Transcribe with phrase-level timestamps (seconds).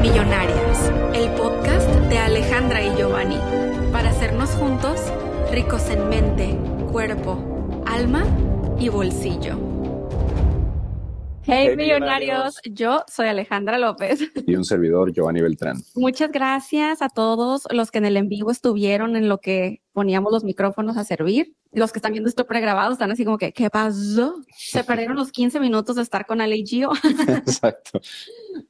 [0.00, 3.38] Millonarias, el podcast de Alejandra y Giovanni,
[3.92, 4.98] para hacernos juntos
[5.52, 6.56] ricos en mente,
[6.90, 7.38] cuerpo,
[7.86, 8.24] alma
[8.78, 9.69] y bolsillo.
[11.52, 14.20] Hey, millonarios, yo soy Alejandra López.
[14.46, 15.82] y un servidor, Giovanni Beltrán.
[15.96, 20.32] Muchas gracias a todos los que en el en vivo estuvieron en lo que poníamos
[20.32, 21.56] los micrófonos a servir.
[21.72, 24.36] Los que están viendo esto pregrabado están así como que, ¿qué pasó?
[24.56, 26.92] Se perdieron los 15 minutos de estar con Ale y Gio,
[27.26, 28.00] Exacto.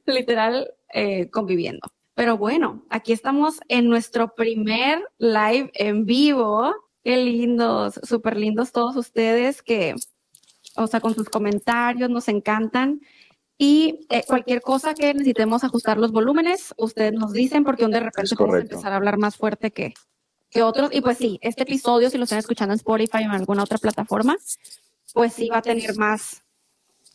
[0.07, 1.87] literal, eh, conviviendo.
[2.15, 6.73] Pero bueno, aquí estamos en nuestro primer live en vivo.
[7.03, 9.93] Qué lindos, súper lindos todos ustedes que,
[10.75, 13.01] o sea, con sus comentarios nos encantan.
[13.57, 18.35] Y eh, cualquier cosa que necesitemos ajustar los volúmenes, ustedes nos dicen porque de repente
[18.35, 18.73] correcto.
[18.73, 19.93] empezar a hablar más fuerte que,
[20.49, 20.89] que otros.
[20.91, 23.77] Y pues sí, este episodio, si lo están escuchando en Spotify o en alguna otra
[23.77, 24.35] plataforma,
[25.13, 26.43] pues sí va a tener más,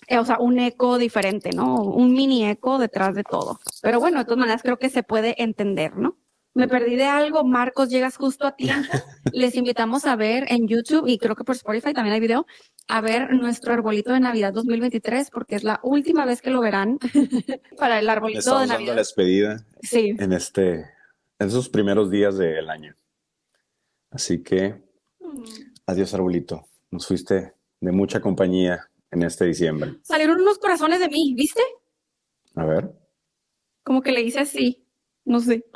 [0.06, 1.82] eh, o sea, un eco diferente, ¿no?
[1.82, 3.58] Un mini eco detrás de todo.
[3.82, 6.16] Pero bueno, de todas maneras creo que se puede entender, ¿no?
[6.56, 8.90] Me perdí de algo, Marcos, llegas justo a tiempo.
[9.32, 12.46] Les invitamos a ver en YouTube y creo que por Spotify también hay video,
[12.88, 16.98] a ver nuestro arbolito de Navidad 2023 porque es la última vez que lo verán
[17.78, 18.96] para el arbolito de estamos dando la Navidad.
[18.96, 20.14] despedida Sí.
[20.18, 20.72] en este,
[21.38, 22.96] en esos primeros días del año.
[24.10, 24.82] Así que,
[25.86, 26.64] adiós, arbolito.
[26.90, 29.96] Nos fuiste de mucha compañía en este diciembre.
[30.02, 31.60] Salieron unos corazones de mí, ¿viste?
[32.54, 32.90] A ver,
[33.82, 34.86] Como que le hice así.
[35.26, 35.66] No sé.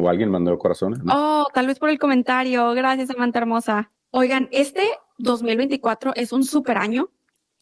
[0.00, 1.02] O alguien mandó corazones.
[1.02, 1.12] ¿no?
[1.14, 2.70] Oh, tal vez por el comentario.
[2.72, 3.90] Gracias, Samantha hermosa.
[4.10, 4.82] Oigan, este
[5.18, 7.10] 2024 es un super año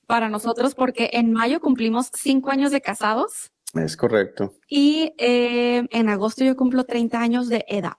[0.06, 4.54] para nosotros porque en mayo cumplimos cinco años de casados Es correcto.
[4.68, 7.96] y eh, en agosto yo cumplo 30 años de edad.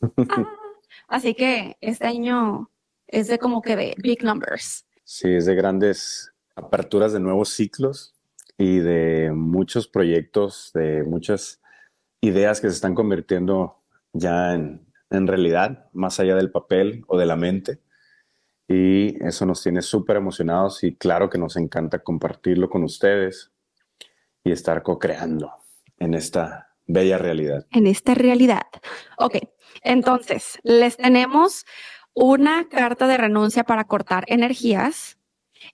[0.28, 2.70] Ah, así que este año
[3.06, 4.86] es de como que de big numbers.
[5.04, 8.14] Sí, es de grandes aperturas de nuevos ciclos
[8.56, 11.59] y de muchos proyectos, de muchas
[12.20, 13.82] ideas que se están convirtiendo
[14.12, 17.80] ya en, en realidad, más allá del papel o de la mente.
[18.68, 23.50] Y eso nos tiene súper emocionados y claro que nos encanta compartirlo con ustedes
[24.44, 25.52] y estar co-creando
[25.98, 27.66] en esta bella realidad.
[27.72, 28.66] en esta realidad.
[29.18, 29.36] Ok,
[29.82, 31.64] entonces les tenemos
[32.14, 35.18] una carta de renuncia para cortar energías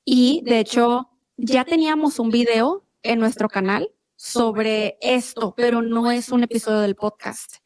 [0.05, 6.31] y de hecho ya teníamos un video en nuestro canal sobre esto, pero no es
[6.31, 7.57] un episodio del podcast.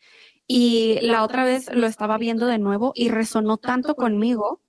[0.47, 4.61] Y la otra vez lo estaba viendo de nuevo y resonó tanto conmigo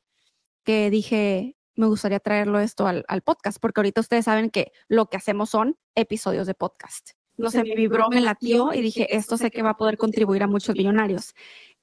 [0.63, 5.07] que dije, me gustaría traerlo esto al, al podcast, porque ahorita ustedes saben que lo
[5.07, 9.35] que hacemos son episodios de podcast no sé, me vibró, me latió y dije, esto
[9.37, 11.33] sé que va a poder contribuir a muchos millonarios.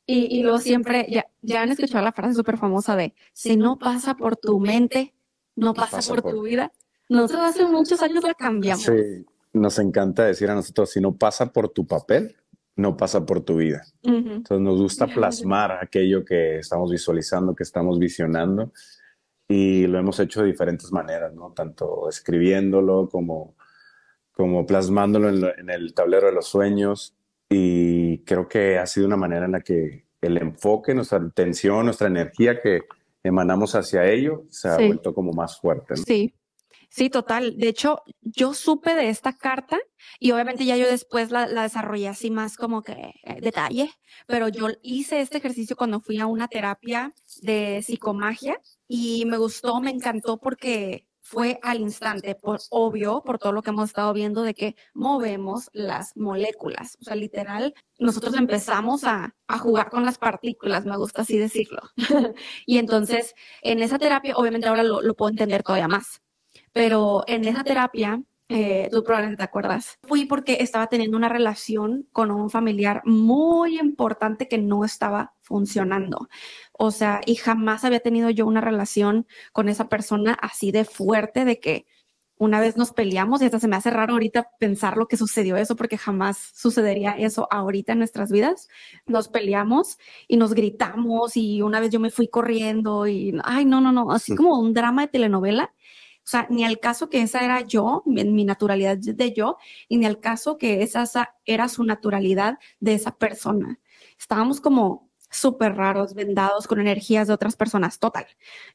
[0.07, 3.79] Y, y luego siempre, ya, ya han escuchado la frase súper famosa de, si no
[3.79, 5.15] pasa por tu mente,
[5.57, 6.73] no pasa, pasa por, por- tu vida.
[7.09, 8.85] Nosotros hace muchos años la cambiamos.
[8.85, 12.37] Sí, nos encanta decir a nosotros, si no pasa por tu papel,
[12.77, 13.83] no pasa por tu vida.
[14.05, 14.17] Ujú.
[14.17, 18.73] Entonces nos gusta plasmar aquello que estamos visualizando, que estamos visionando
[19.49, 21.53] y lo hemos hecho de diferentes maneras, ¿no?
[21.53, 23.57] Tanto escribiéndolo como,
[24.33, 27.15] como plasmándolo en, lo- en el tablero de los sueños
[27.49, 32.09] y creo que ha sido una manera en la que el enfoque, nuestra atención, nuestra
[32.09, 32.83] energía que
[33.23, 34.87] emanamos hacia ello se ha Sí.
[34.87, 36.03] vuelto como más fuerte, ¿no?
[36.07, 36.35] Sí,
[36.89, 37.57] sí, total.
[37.57, 39.79] De hecho, yo supe de esta carta
[40.19, 43.91] y obviamente ya yo después la, desarrollé así más como que eh, detalle,
[44.27, 49.81] pero yo hice este ejercicio cuando fui a una terapia de psicomagia y me gustó,
[49.81, 54.43] me encantó porque fue al instante, por obvio, por todo lo que hemos estado viendo
[54.43, 56.97] de que movemos las moléculas.
[57.03, 61.83] O sea, literal, nosotros empezamos a, a jugar con las partículas, me gusta así decirlo.
[62.67, 66.23] y entonces, en esa terapia, obviamente ahora lo, lo puedo entender todavía más,
[66.79, 72.07] pero en esa terapia, eh, tú probablemente te acuerdas, fui porque estaba teniendo una relación
[72.13, 76.29] con un familiar muy importante que no estaba funcionando.
[76.73, 81.45] O sea, y jamás había tenido yo una relación con esa persona así de fuerte
[81.45, 81.87] de que
[82.37, 85.57] una vez nos peleamos y hasta se me hace raro ahorita pensar lo que sucedió
[85.57, 88.69] eso porque jamás sucedería eso ahorita en nuestras vidas.
[89.07, 89.99] Nos peleamos
[90.29, 94.13] y nos gritamos y una vez yo me fui corriendo y, ay, no, no, no,
[94.13, 95.75] así como un drama de telenovela.
[96.29, 99.57] O sea, ni al caso que esa era yo, en mi naturalidad de yo,
[99.89, 101.07] ni al caso que esa
[101.47, 103.81] era su naturalidad de esa persona.
[104.21, 107.99] Estábamos como súper raros, vendados con energías de otras personas.
[107.99, 108.27] Total.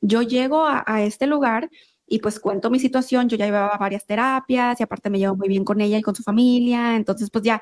[0.01, 1.69] Yo llego a, este lugar
[2.07, 3.29] y pues cuento mi situación.
[3.29, 6.15] Yo ya llevaba varias terapias y aparte me llevo muy bien con ella y con
[6.15, 6.95] su familia.
[6.95, 7.61] Entonces, pues ya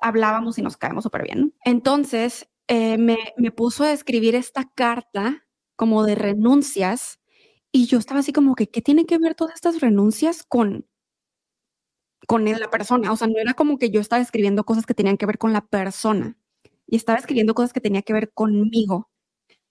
[0.00, 1.52] hablábamos y nos caemos súper bien.
[1.64, 5.44] Entonces, eh, me puso a escribir esta carta
[5.74, 7.18] como de renuncias
[7.72, 10.86] y yo estaba así como que, ¿qué tienen que ver todas estas renuncias con,
[12.26, 13.12] con la persona.
[13.12, 15.52] O sea, no era como que yo estaba escribiendo cosas que tenían que ver con
[15.52, 16.36] la persona
[16.86, 19.10] y estaba escribiendo cosas que tenían que ver conmigo.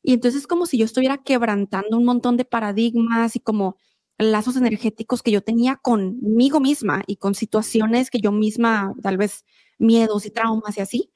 [0.03, 3.77] Y entonces es como si yo estuviera quebrantando un montón de paradigmas y como
[4.18, 9.45] lazos energéticos que yo tenía conmigo misma y con situaciones que yo misma, tal vez
[9.80, 11.12] miedos y traumas y así.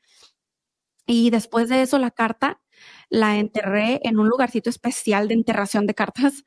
[1.05, 2.61] Y después de eso, la carta
[3.09, 6.43] la enterré en un lugarcito especial de enterración de cartas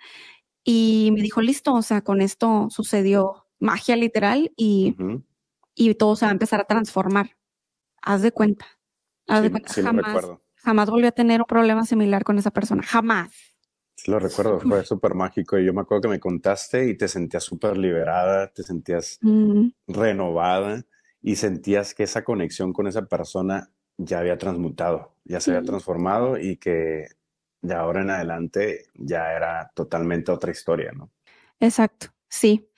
[0.65, 4.97] y me dijo, listo, o sea, con esto sucedió magia literal y,
[5.75, 7.37] y todo se va a empezar a transformar.
[8.03, 8.67] Haz de cuenta.
[9.27, 9.73] Haz de cuenta.
[9.73, 10.27] jamás,
[10.57, 12.83] jamás volví a tener un problema similar con esa persona.
[12.83, 13.31] Jamás.
[13.95, 15.59] Sí, lo recuerdo, fue súper mágico.
[15.59, 19.19] Y yo me acuerdo que me contaste y te sentías súper liberada, te sentías
[19.87, 20.85] renovada
[21.21, 26.39] y sentías que esa conexión con esa persona ya había transmutado, ya se había transformado
[26.39, 27.09] y que
[27.61, 31.11] de ahora en adelante ya era totalmente otra historia, ¿no?
[31.61, 32.09] Exacto.
[32.31, 32.69] Sí.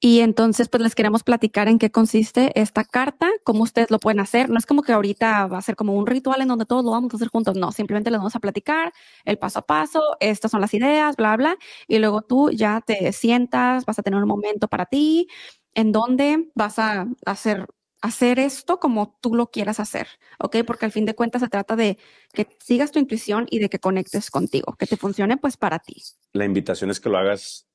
[0.00, 4.18] Y entonces, pues les queremos platicar en qué consiste esta carta, cómo ustedes lo pueden
[4.20, 4.50] hacer.
[4.50, 6.90] No es como que ahorita va a ser como un ritual en donde todos lo
[6.90, 7.56] vamos a hacer juntos.
[7.56, 8.92] No, simplemente les vamos a platicar
[9.24, 11.56] el paso a paso, estas son las ideas, bla, bla.
[11.86, 15.28] Y luego tú ya te sientas, vas a tener un momento para ti
[15.74, 17.66] en donde vas a hacer
[18.02, 20.06] hacer esto como tú lo quieras hacer,
[20.38, 20.58] ¿ok?
[20.66, 21.98] Porque al fin de cuentas se trata de
[22.32, 26.02] que sigas tu intuición y de que conectes contigo, que te funcione pues para ti.
[26.32, 27.66] La invitación es que lo hagas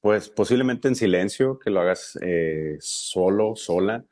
[0.00, 4.04] pues posiblemente en silencio, que lo hagas eh, solo, sola,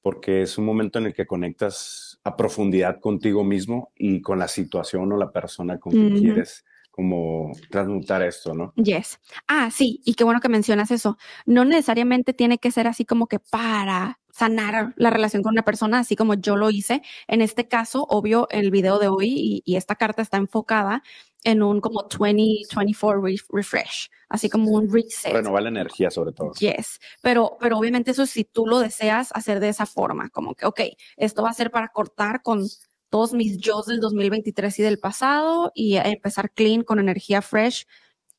[0.00, 4.48] porque es un momento en el que conectas a profundidad contigo mismo y con la
[4.48, 8.72] situación o la persona con quien quieres como transmutar esto, ¿no?
[8.74, 9.20] Yes.
[9.46, 11.16] Ah, sí, y qué bueno que mencionas eso.
[11.46, 15.98] No necesariamente tiene que ser así como que para sanar la relación con una persona,
[15.98, 17.02] así como yo lo hice.
[17.26, 21.02] En este caso, obvio, el video de hoy y, esta carta está enfocada
[21.44, 23.20] en un como 2024
[23.50, 25.32] refresh, así como un reset.
[25.32, 26.52] Renovar la energía sobre todo.
[26.58, 30.66] Yes, pero, pero obviamente eso si tú lo deseas hacer de esa forma, como que,
[30.66, 30.80] ok,
[31.16, 32.64] esto va a ser para cortar con
[33.10, 37.86] todos mis yo del 2023 y del pasado y empezar clean con energía fresh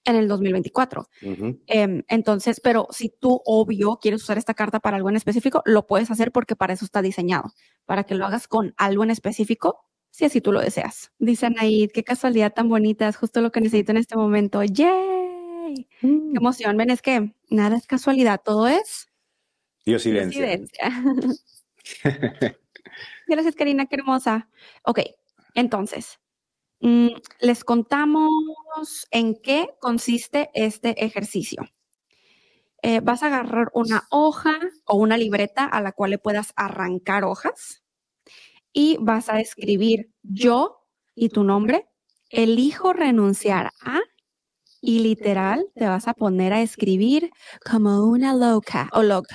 [0.05, 1.07] en el 2024.
[1.67, 5.87] Em, entonces, pero si tú, obvio, quieres usar esta carta para algo en específico, lo
[5.87, 7.51] puedes hacer porque para eso está diseñado,
[7.85, 11.11] para que lo hagas con algo en específico, si así tú lo deseas.
[11.19, 14.63] Dice Anaid, qué casualidad tan bonita, es justo lo que necesito en este momento.
[14.63, 15.87] ¡Yay!
[16.01, 16.37] ¡Qué mm.
[16.37, 16.77] emoción!
[16.77, 19.07] Ven, es que nada es casualidad, todo es...
[19.85, 20.59] Diosidencia.
[23.27, 24.49] Gracias, Karina, qué hermosa.
[24.83, 24.99] Ok,
[25.55, 26.18] entonces,
[26.79, 28.29] les contamos
[29.11, 31.63] en qué consiste este ejercicio.
[32.81, 37.25] Eh, vas a agarrar una hoja o una libreta a la cual le puedas arrancar
[37.25, 37.83] hojas
[38.71, 41.89] y vas a escribir yo y tu nombre,
[42.29, 43.99] elijo renunciar a
[44.81, 47.31] y literal te vas a poner a escribir
[47.69, 49.27] como una loca o loco.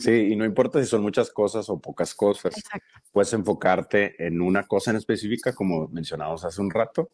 [0.00, 2.54] Sí, y no importa si son muchas cosas o pocas cosas,
[3.16, 7.08] puedes enfocarte en una cosa en específica, como mencionamos hace un rato,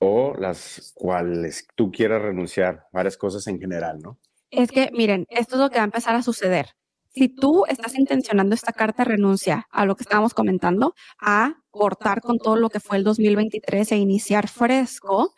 [0.00, 4.18] o las cuales tú quieras renunciar, varias cosas en general, ¿no?
[4.50, 6.70] Es que, miren, esto es lo que va a empezar a suceder.
[7.14, 12.38] Si tú estás intencionando esta carta renuncia a lo que estábamos comentando, a cortar con
[12.38, 15.32] todo lo que fue el 2023 e iniciar fresco,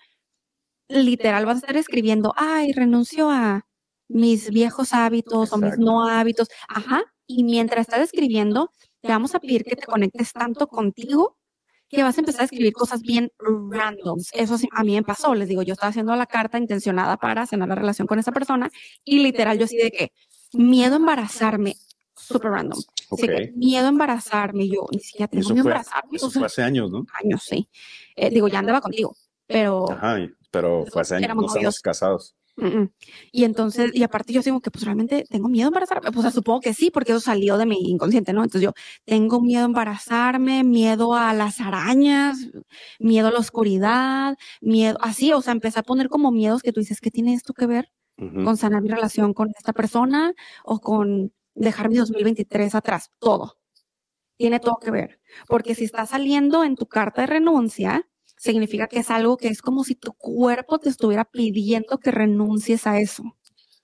[0.88, 3.66] literal vas a estar escribiendo, ay, renuncio a
[4.08, 6.48] mis viejos hábitos o mis no hábitos.
[6.68, 7.02] Ajá.
[7.26, 8.70] Y mientras estás escribiendo,
[9.04, 11.36] te vamos a pedir que te conectes tanto contigo
[11.90, 13.30] que vas a empezar a escribir cosas bien
[13.70, 14.30] randoms.
[14.32, 15.34] Eso sí, a mí me pasó.
[15.34, 18.70] Les digo, yo estaba haciendo la carta intencionada para sanar la relación con esa persona
[19.04, 20.12] y literal yo sí de que
[20.54, 21.76] miedo a embarazarme,
[22.16, 22.78] super random.
[23.54, 26.16] miedo a embarazarme, yo ni siquiera tengo miedo a embarazarme.
[26.16, 27.04] Eso fue hace años, ¿no?
[27.22, 27.68] Años, sí.
[28.16, 29.14] Eh, digo, ya andaba contigo,
[29.46, 29.92] pero...
[29.92, 30.16] Ajá,
[30.50, 32.34] pero fue hace años, no estamos casados.
[33.32, 36.60] Y entonces, y aparte yo digo que pues realmente tengo miedo a embarazarme, pues supongo
[36.60, 38.42] que sí, porque eso salió de mi inconsciente, ¿no?
[38.44, 38.72] Entonces yo
[39.04, 42.38] tengo miedo a embarazarme, miedo a las arañas,
[43.00, 46.80] miedo a la oscuridad, miedo, así, o sea, empecé a poner como miedos que tú
[46.80, 47.90] dices, ¿qué tiene esto que ver
[48.44, 50.32] con sanar mi relación con esta persona
[50.64, 53.10] o con dejar mi 2023 atrás?
[53.18, 53.58] Todo.
[54.38, 55.20] Tiene todo que ver.
[55.48, 58.08] Porque si está saliendo en tu carta de renuncia,
[58.44, 62.86] significa que es algo que es como si tu cuerpo te estuviera pidiendo que renuncies
[62.86, 63.24] a eso.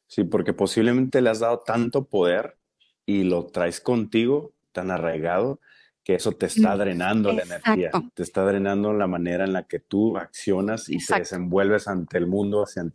[0.07, 2.59] Sí, porque posiblemente le has dado tanto poder
[3.07, 5.61] y lo traes contigo tan arraigado
[6.05, 9.67] que eso te está mm, drenando la energía, te está drenando la manera en la
[9.67, 12.93] que tú accionas y te desenvuelves ante el mundo, hacia el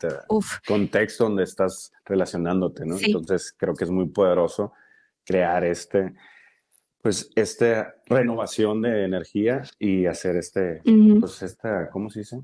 [0.67, 2.98] contexto donde estás relacionándote, ¿no?
[3.00, 4.74] Entonces creo que es muy poderoso
[5.24, 6.13] crear este,
[7.05, 10.81] pues esta renovación de energía y hacer este,
[11.19, 12.41] pues esta, ¿cómo se dice?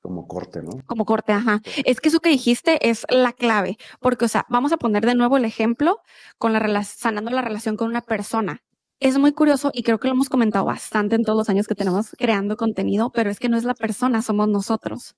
[0.00, 0.80] como corte, ¿no?
[0.86, 1.60] Como corte, ajá.
[1.84, 5.14] Es que eso que dijiste es la clave, porque, o sea, vamos a poner de
[5.14, 6.00] nuevo el ejemplo
[6.38, 8.62] con la sanando la relación con una persona.
[8.98, 11.74] Es muy curioso y creo que lo hemos comentado bastante en todos los años que
[11.74, 15.16] tenemos creando contenido, pero es que no es la persona, somos nosotros.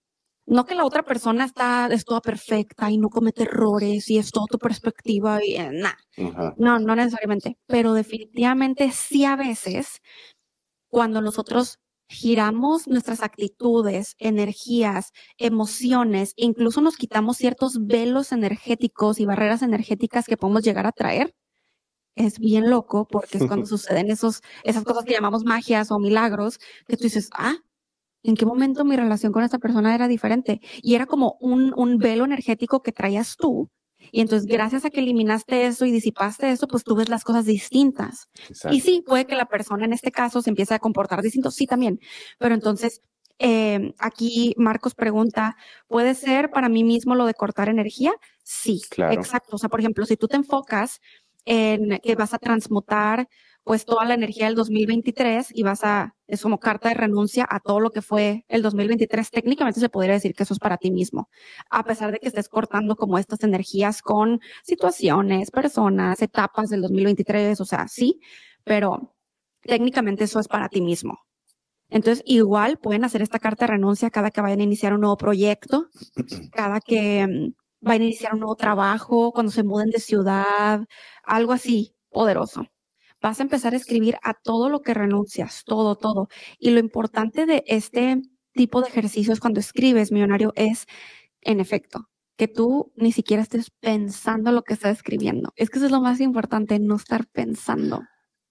[0.50, 4.33] No que la otra persona está, es toda perfecta y no comete errores y es
[4.33, 5.97] toda tu perspectiva y eh, nada.
[6.57, 10.00] No, no necesariamente, pero definitivamente sí a veces
[10.88, 11.78] cuando nosotros
[12.09, 20.37] giramos nuestras actitudes, energías, emociones, incluso nos quitamos ciertos velos energéticos y barreras energéticas que
[20.37, 21.33] podemos llegar a traer,
[22.16, 26.59] es bien loco porque es cuando suceden esos, esas cosas que llamamos magias o milagros,
[26.88, 27.54] que tú dices, ah,
[28.22, 30.60] ¿en qué momento mi relación con esta persona era diferente?
[30.82, 33.70] Y era como un, un velo energético que traías tú
[34.12, 37.44] y entonces, gracias a que eliminaste eso y disipaste eso, pues tú ves las cosas
[37.44, 38.28] distintas.
[38.70, 41.66] Y sí, puede que la persona en este caso se empiece a comportar distinto, sí
[41.66, 42.00] también.
[42.38, 43.02] Pero entonces,
[43.38, 48.12] eh, aquí Marcos pregunta, ¿puede ser para mí mismo lo de cortar energía?
[48.42, 49.12] Sí, claro.
[49.12, 49.56] exacto.
[49.56, 51.00] O sea, por ejemplo, si tú te enfocas
[51.44, 53.28] en que vas a transmutar
[53.70, 57.60] pues toda la energía del 2023 y vas a, es como carta de renuncia a
[57.60, 59.30] todo lo que fue el 2023.
[59.30, 61.28] Técnicamente se podría decir que eso es para ti mismo,
[61.70, 67.60] a pesar de que estés cortando como estas energías con situaciones, personas, etapas del 2023,
[67.60, 68.18] o sea, sí,
[68.64, 69.14] pero
[69.60, 71.20] técnicamente eso es para ti mismo.
[71.90, 75.16] Entonces, igual pueden hacer esta carta de renuncia cada que vayan a iniciar un nuevo
[75.16, 75.90] proyecto,
[76.50, 80.80] cada que mm, vayan a iniciar un nuevo trabajo, cuando se muden de ciudad,
[81.22, 82.66] algo así poderoso
[83.20, 86.28] vas a empezar a escribir a todo lo que renuncias, todo, todo.
[86.58, 88.20] Y lo importante de este
[88.52, 90.86] tipo de ejercicios cuando escribes, millonario, es,
[91.40, 95.52] en efecto, que tú ni siquiera estés pensando lo que estás escribiendo.
[95.56, 98.02] Es que eso es lo más importante, no estar pensando.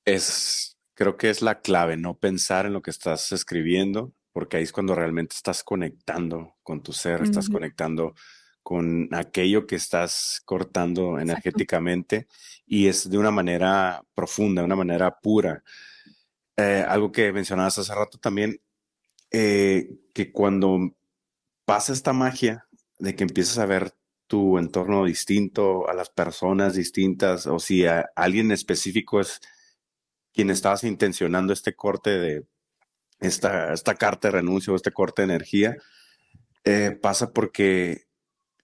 [0.06, 4.64] Es, creo que es la clave, no pensar en lo que estás escribiendo, porque ahí
[4.64, 8.14] es cuando realmente estás conectando con tu ser, estás conectando
[8.70, 12.28] con aquello que estás cortando energéticamente
[12.68, 15.64] y es de una manera profunda, de una manera pura.
[16.56, 18.62] Eh, algo que mencionabas hace rato también,
[19.32, 20.96] eh, que cuando
[21.66, 22.68] pasa esta magia
[23.00, 23.92] de que empiezas a ver
[24.28, 29.42] tu entorno distinto, a las personas distintas, o si a alguien específico es
[30.32, 32.46] quien estabas intencionando este corte de
[33.20, 35.76] esta, esta carta de renuncio, este corte de energía,
[36.66, 38.09] eh, pasa porque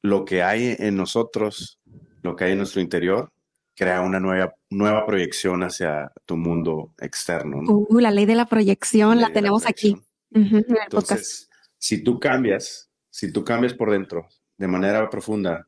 [0.05, 1.79] lo que hay en nosotros,
[2.21, 3.31] lo que hay en nuestro interior,
[3.75, 7.59] crea una nueva, nueva proyección hacia tu mundo externo.
[7.67, 9.97] Uh, la ley de la proyección la, tenemos aquí.
[10.31, 15.67] Entonces, si tú cambias, si tú cambias por dentro de manera profunda,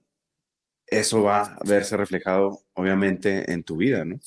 [0.86, 4.20] eso va a verse reflejado, obviamente, en tu vida, ¿no?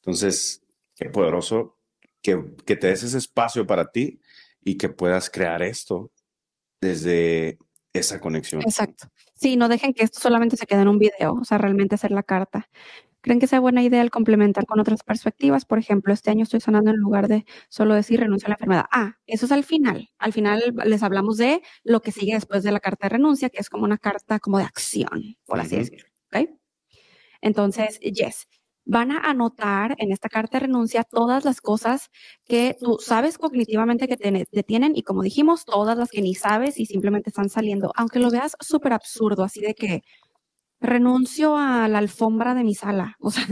[0.00, 0.62] Entonces,
[0.96, 1.76] qué poderoso
[2.22, 4.20] que, que te des ese espacio para ti
[4.64, 6.10] y que puedas crear esto
[6.80, 7.58] desde
[7.92, 8.62] esa conexión.
[8.62, 9.08] Exacto.
[9.34, 12.10] Sí, no dejen que esto solamente se quede en un video, o sea, realmente hacer
[12.10, 12.68] la carta.
[13.20, 15.64] ¿Creen que sea buena idea el complementar con otras perspectivas?
[15.64, 18.84] Por ejemplo, este año estoy sonando en lugar de solo decir renuncia a la enfermedad.
[18.90, 20.10] Ah, eso es al final.
[20.18, 23.60] Al final les hablamos de lo que sigue después de la carta de renuncia, que
[23.60, 26.08] es como una carta como de acción, por así decirlo.
[26.32, 26.48] ¿Ok?
[27.40, 28.48] Entonces, yes
[28.84, 32.10] van a anotar en esta carta de renuncia todas las cosas
[32.44, 36.78] que tú sabes cognitivamente que te detienen y como dijimos, todas las que ni sabes
[36.78, 40.02] y simplemente están saliendo, aunque lo veas súper absurdo, así de que
[40.80, 43.46] renuncio a la alfombra de mi sala, o sea,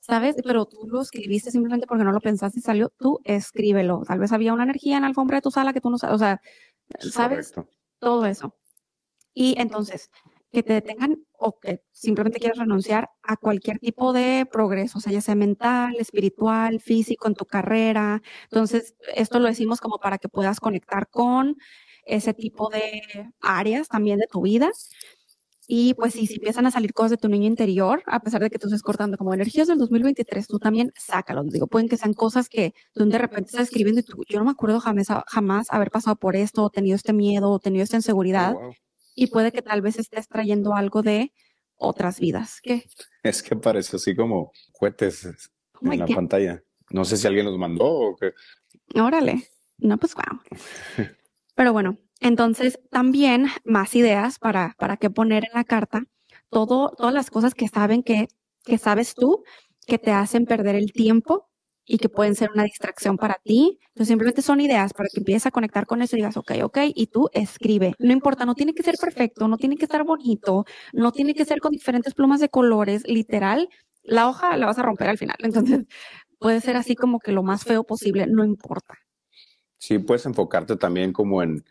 [0.00, 0.36] ¿sabes?
[0.44, 4.02] Pero tú lo escribiste simplemente porque no lo pensaste y salió, tú escríbelo.
[4.06, 6.14] Tal vez había una energía en la alfombra de tu sala que tú no sabes,
[6.16, 6.40] o sea,
[6.98, 7.54] ¿sabes?
[7.98, 8.54] Todo eso.
[9.34, 10.10] Y entonces,
[10.52, 15.20] que te detengan o que simplemente quieras renunciar a cualquier tipo de progreso, sea, ya
[15.20, 18.22] sea mental, espiritual, físico, en tu carrera.
[18.44, 21.56] Entonces, esto lo decimos como para que puedas conectar con
[22.04, 23.02] ese tipo de
[23.40, 24.70] áreas también de tu vida.
[25.72, 28.58] Y pues si, empiezan a salir cosas de tu niño interior, a pesar de que
[28.58, 31.44] tú estés cortando como energías del 2023, tú también sácalo.
[31.44, 34.46] Digo, pueden que sean cosas que tú de repente estás escribiendo y tú, yo no
[34.46, 37.94] me acuerdo jamás, jamás haber pasado por esto, o tenido este miedo, o tenido esta
[37.94, 38.56] inseguridad.
[38.56, 38.72] Oh,
[39.14, 41.32] y puede que tal vez estés trayendo algo de
[41.76, 42.60] otras vidas.
[42.62, 42.84] ¿Qué?
[43.22, 45.28] Es que parece así como cohetes
[45.82, 46.62] oh en la pantalla.
[46.90, 48.32] No sé si alguien los mandó o qué.
[48.94, 49.48] Órale.
[49.78, 51.06] No, pues wow.
[51.54, 56.04] Pero bueno, entonces también más ideas para, para qué poner en la carta.
[56.50, 58.28] Todo, todas las cosas que saben que,
[58.64, 59.44] que sabes tú
[59.86, 61.49] que te hacen perder el tiempo
[61.90, 63.80] y que pueden ser una distracción para ti.
[63.88, 66.78] Entonces simplemente son ideas para que empieces a conectar con eso y digas, ok, ok,
[66.94, 67.94] y tú escribe.
[67.98, 71.44] No importa, no tiene que ser perfecto, no tiene que estar bonito, no tiene que
[71.44, 73.68] ser con diferentes plumas de colores, literal,
[74.04, 75.36] la hoja la vas a romper al final.
[75.42, 75.86] Entonces
[76.38, 78.94] puede ser así como que lo más feo posible, no importa.
[79.76, 81.64] Sí, puedes enfocarte también como en,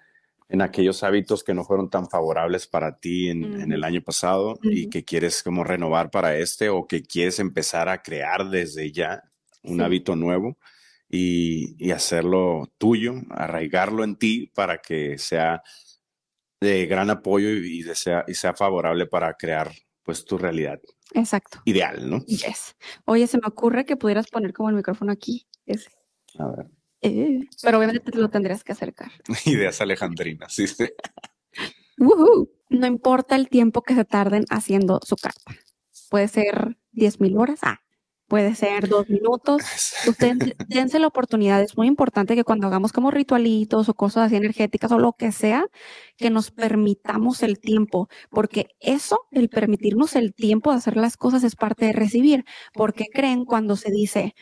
[0.50, 4.90] en aquellos hábitos que no fueron tan favorables para ti en, el año pasado y
[4.90, 9.29] que quieres como renovar para este o que quieres empezar a crear desde ya
[9.64, 10.58] un hábito nuevo
[11.10, 15.64] y, hacerlo tuyo, arraigarlo en ti para que sea
[16.62, 19.72] de gran apoyo y, sea, y sea favorable para crear
[20.04, 20.80] pues tu realidad.
[21.14, 21.62] Exacto.
[21.66, 22.24] Ideal, ¿no?
[22.26, 22.76] Yes.
[23.06, 25.48] Oye, se me ocurre que pudieras poner como el micrófono aquí.
[25.66, 25.90] Ese.
[26.38, 26.68] A ver.
[27.02, 29.12] Eh, pero obviamente te lo tendrías que acercar.
[29.46, 30.68] Ideas alejandrinas, sí.
[30.68, 30.86] sí.
[32.70, 35.56] No importa el tiempo que se tarden haciendo su carta.
[36.10, 37.60] Puede ser 10 mil horas.
[37.62, 37.82] Ah,
[38.30, 39.62] puede ser dos minutos.
[40.08, 41.62] Ustedes dense la oportunidad.
[41.62, 45.34] Es muy importante que cuando hagamos como ritualitos o cosas así energéticas o lo que
[45.34, 45.66] sea,
[46.16, 51.44] que nos permitamos el tiempo, porque eso, el permitirnos el tiempo de hacer las cosas
[51.44, 52.46] es parte de recibir.
[52.74, 54.36] Porque creen cuando se dice,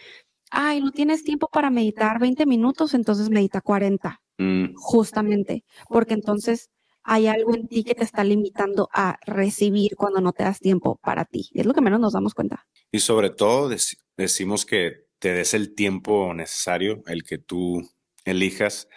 [0.52, 4.22] ay, no tienes tiempo para meditar 20 minutos, entonces medita 40.
[4.38, 4.76] Mm.
[4.76, 6.70] Justamente, porque entonces
[7.10, 11.00] hay algo en ti que te está limitando a recibir cuando no te das tiempo
[11.02, 11.50] para ti.
[11.54, 12.68] Es lo que menos nos damos cuenta.
[12.92, 13.74] Y sobre todo
[14.18, 17.90] decimos que te des el tiempo necesario, el que tú
[18.26, 18.90] elijas,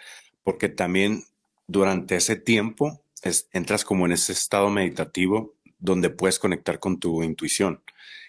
[0.43, 1.23] porque también
[1.67, 3.01] durante ese tiempo
[3.53, 7.81] entras como en ese estado meditativo donde puedes conectar con tu intuición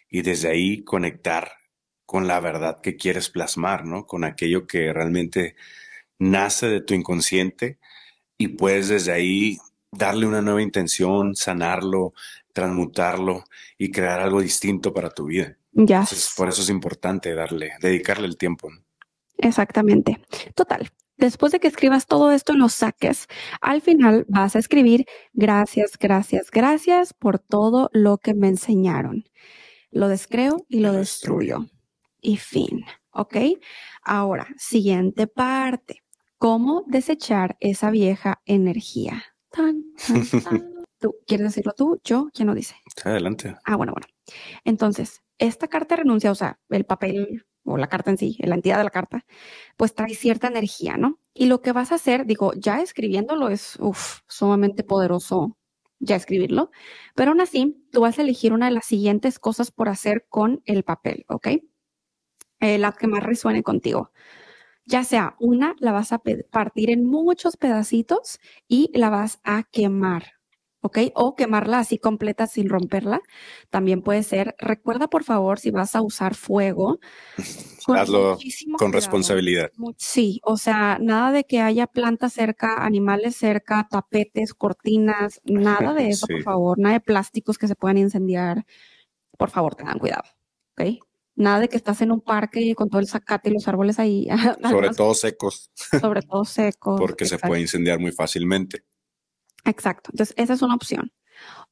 [0.08, 1.54] y desde ahí conectar
[2.06, 4.06] con la verdad que quieres plasmar, ¿no?
[4.06, 5.56] Con aquello que realmente
[6.20, 7.80] nace de tu inconsciente
[8.38, 9.58] y puedes desde ahí
[9.92, 12.14] darle una nueva intención, sanarlo,
[12.52, 13.44] transmutarlo
[13.78, 15.56] y crear algo distinto para tu vida.
[15.74, 16.04] Ya.
[16.36, 18.68] por eso es importante darle, dedicarle el tiempo.
[19.38, 20.20] Exactamente.
[20.54, 20.90] Total.
[21.16, 23.26] Después de que escribas todo esto y lo saques,
[23.60, 29.24] al final vas a escribir gracias, gracias, gracias por todo lo que me enseñaron.
[29.90, 31.66] Lo descreo y lo destruyo.
[32.20, 32.84] Y fin.
[33.12, 33.36] ¿Ok?
[34.02, 36.02] Ahora, siguiente parte.
[36.38, 39.31] ¿Cómo desechar esa vieja energía?
[40.98, 42.00] ¿Tú quieres decirlo tú?
[42.04, 42.30] ¿Yo?
[42.32, 42.76] ¿Quién lo dice?
[43.04, 43.56] Adelante.
[43.64, 44.06] Ah, bueno, bueno.
[44.64, 48.54] Entonces, esta carta de renuncia, o sea, el papel o la carta en sí, la
[48.54, 49.24] entidad de la carta,
[49.76, 51.18] pues trae cierta energía, ¿no?
[51.34, 53.78] Y lo que vas a hacer, digo, ya escribiéndolo es
[54.28, 55.56] sumamente poderoso
[56.02, 56.70] ya escribirlo,
[57.14, 60.60] pero aún así, tú vas a elegir una de las siguientes cosas por hacer con
[60.64, 61.48] el papel, ¿ok?
[62.60, 64.10] Eh, la que más resuene contigo.
[64.84, 70.32] Ya sea una, la vas a partir en muchos pedacitos y la vas a quemar,
[70.80, 70.98] ¿ok?
[71.14, 73.20] O quemarla así completa sin romperla.
[73.70, 76.98] También puede ser, recuerda por favor si vas a usar fuego.
[77.88, 78.38] Hazlo
[78.78, 79.70] con responsabilidad.
[79.96, 86.08] Sí, o sea, nada de que haya plantas cerca, animales cerca, tapetes, cortinas, nada de
[86.10, 86.78] eso, por favor.
[86.78, 88.64] Nada de plásticos que se puedan incendiar.
[89.36, 90.24] Por favor, tengan cuidado,
[90.72, 91.02] ¿ok?
[91.34, 94.28] Nada de que estás en un parque con todo el zacate y los árboles ahí.
[94.70, 95.70] Sobre todo secos.
[96.00, 97.00] Sobre todo secos.
[97.00, 98.84] Porque se puede incendiar muy fácilmente.
[99.64, 100.10] Exacto.
[100.12, 101.12] Entonces, esa es una opción.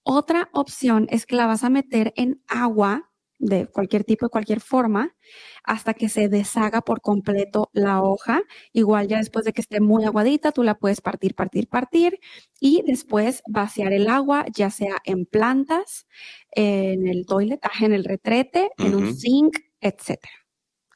[0.03, 4.61] Otra opción es que la vas a meter en agua de cualquier tipo, de cualquier
[4.61, 5.17] forma,
[5.65, 8.43] hasta que se deshaga por completo la hoja.
[8.73, 12.21] Igual ya después de que esté muy aguadita, tú la puedes partir, partir, partir
[12.61, 16.07] y después vaciar el agua, ya sea en plantas,
[16.53, 20.19] en el toilet, en el retrete, en un zinc, etc.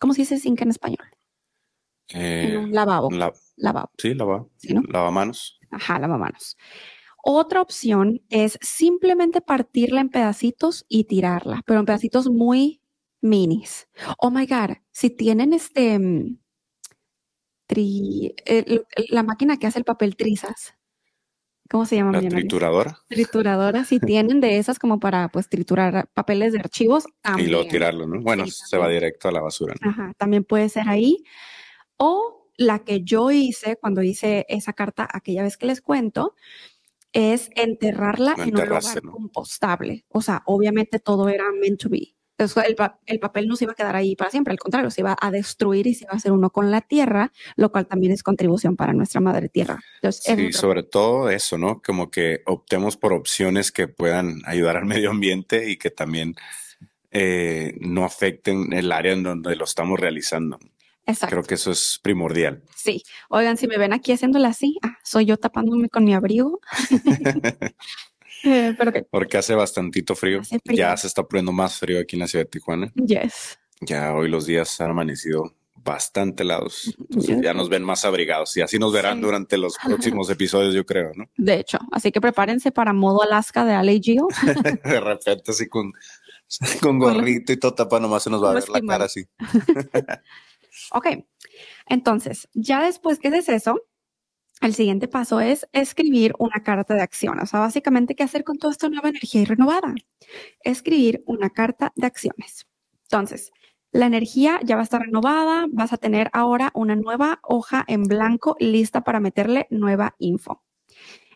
[0.01, 1.07] ¿Cómo se dice zinc en español?
[2.09, 3.11] en un lavabo.
[3.11, 3.91] lavabo.
[3.99, 4.51] Sí, lavabo.
[4.57, 4.83] ¿Sí, no?
[4.83, 5.59] Lavamanos.
[5.71, 6.57] Ajá, lavamanos.
[7.23, 12.83] Otra opción es simplemente partirla en pedacitos y tirarla, pero en pedacitos muy
[13.23, 13.89] minis.
[14.19, 16.39] Oh my God, si tienen este, mm,
[19.09, 20.75] la máquina que hace el papel trizas,
[21.69, 22.21] ¿cómo se llama?
[22.21, 22.99] La trituradora.
[23.09, 27.05] Trituradora, si tienen de esas como para pues triturar papeles de archivos.
[27.39, 28.21] Y luego tirarlo, ¿no?
[28.21, 29.75] Bueno, se va directo a la basura.
[29.81, 31.25] Ajá, también puede ser ahí.
[31.97, 36.35] O la que yo hice cuando hice esa carta aquella vez que les cuento,
[37.13, 40.05] es enterrarla en un lugar compostable.
[40.09, 42.15] O sea, obviamente todo era meant to be.
[42.37, 42.65] Entonces,
[43.07, 45.31] el, papel no se iba a quedar ahí para siempre, al contrario, se iba a
[45.31, 48.75] destruir y se iba a hacer uno con la tierra, lo cual también es contribución
[48.75, 49.81] para nuestra madre tierra.
[50.11, 51.81] sí, sobre todo eso, ¿no?
[51.81, 56.35] Como que optemos por opciones que puedan ayudar al medio ambiente y que también
[57.13, 60.59] eh, no afecten el área en donde lo estamos realizando.
[61.29, 62.63] Creo que eso es primordial.
[62.75, 63.03] Sí.
[63.29, 66.61] Oigan, si me ven aquí haciéndola así, ah, soy yo tapándome con mi abrigo.
[68.95, 70.41] Eh, Porque hace bastantito frío.
[70.65, 72.93] Ya se está poniendo más frío aquí en la ciudad de Tijuana.
[72.95, 73.59] Yes.
[73.81, 75.55] Ya hoy los días han amanecido
[75.85, 76.95] bastante helados.
[77.09, 81.13] ya nos ven más abrigados y así nos verán durante los próximos episodios, yo creo,
[81.15, 81.27] ¿no?
[81.37, 84.01] De hecho, así que prepárense para modo Alaska de Ale
[84.85, 85.93] de repente así con,
[86.81, 89.25] con gorrito y todo tapa nomás se nos va a ver la cara así.
[90.91, 91.07] Ok,
[91.87, 93.81] entonces, ya después que haces eso,
[94.61, 97.39] el siguiente paso es escribir una carta de acción.
[97.41, 99.95] O sea, básicamente, ¿qué hacer con toda esta nueva energía y renovada?
[100.61, 102.67] Escribir una carta de acciones.
[103.03, 103.53] Entonces,
[103.93, 108.05] la energía ya va a estar renovada, vas a tener ahora una nueva hoja en
[108.05, 110.63] blanco lista para meterle nueva info.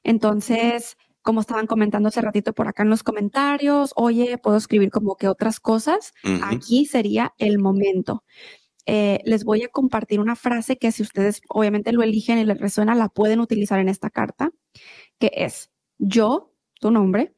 [0.03, 5.17] Entonces, como estaban comentando hace ratito por acá en los comentarios, oye, puedo escribir como
[5.17, 8.25] que otras cosas, aquí sería el momento.
[8.91, 12.59] Eh, les voy a compartir una frase que si ustedes obviamente lo eligen y les
[12.59, 14.51] resuena, la pueden utilizar en esta carta,
[15.19, 17.35] que es yo, tu nombre,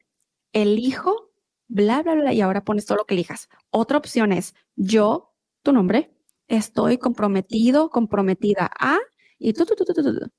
[0.53, 1.33] elijo,
[1.67, 3.49] bla, bla, bla, y ahora pones todo lo que elijas.
[3.69, 6.15] Otra opción es yo, tu nombre,
[6.47, 8.97] estoy comprometido, comprometida a,
[9.37, 10.31] y tú, tú, tú, tú, tú.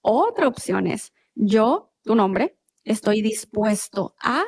[0.00, 4.42] Otra opción es yo, tu nombre, estoy dispuesto a,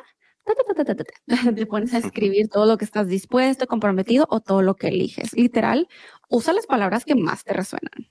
[1.54, 5.32] te pones a escribir todo lo que estás dispuesto, comprometido o todo lo que eliges.
[5.34, 5.88] Literal,
[6.28, 8.10] usa las palabras que más te resuenan.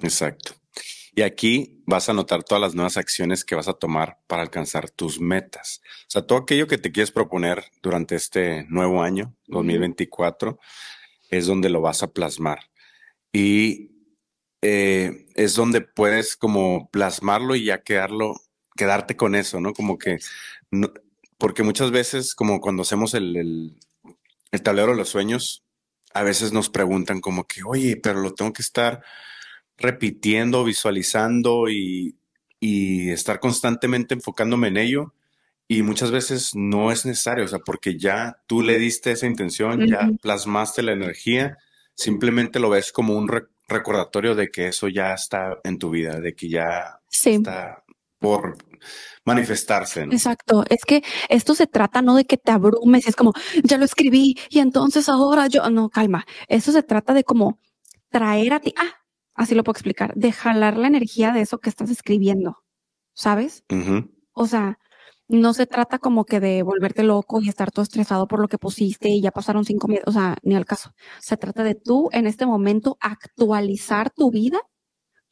[0.00, 0.54] Exacto.
[1.14, 4.90] Y aquí vas a anotar todas las nuevas acciones que vas a tomar para alcanzar
[4.90, 5.82] tus metas.
[6.02, 10.58] O sea, todo aquello que te quieres proponer durante este nuevo año, 2024,
[11.30, 12.70] es donde lo vas a plasmar.
[13.32, 13.90] Y
[14.62, 18.34] eh, es donde puedes como plasmarlo y ya quedarlo,
[18.76, 19.72] quedarte con eso, ¿no?
[19.72, 20.18] Como que
[20.70, 20.92] no,
[21.40, 23.74] porque muchas veces, como cuando hacemos el,
[24.62, 25.64] tablero de los sueños,
[26.12, 29.02] a veces nos preguntan como que, oye, pero lo tengo que estar
[29.76, 32.14] repitiendo, visualizando y,
[32.60, 35.14] estar constantemente enfocándome en ello.
[35.66, 39.86] Y muchas veces no es necesario, o sea, porque ya tú le diste esa intención,
[39.86, 41.56] ya plasmaste la energía,
[41.94, 43.30] simplemente lo ves como un
[43.66, 47.82] recordatorio de que eso ya está en tu vida, de que ya está
[48.18, 48.58] por
[49.24, 50.02] manifestarse.
[50.02, 50.64] Exacto.
[50.68, 53.32] Es que esto se trata no de que te abrumes, es como,
[53.64, 56.24] ya lo escribí y entonces ahora yo, no, calma.
[56.48, 57.58] Esto se trata de como
[58.10, 59.00] traer a ti, ah,
[59.34, 62.56] así lo puedo explicar, de jalar la energía de eso que estás escribiendo,
[63.14, 63.64] ¿sabes?
[64.32, 64.78] O sea,
[65.28, 68.58] no se trata como que de volverte loco y estar todo estresado por lo que
[68.58, 70.90] pusiste y ya pasaron cinco meses, o sea, ni al caso.
[71.20, 74.60] Se trata de tú en este momento actualizar tu vida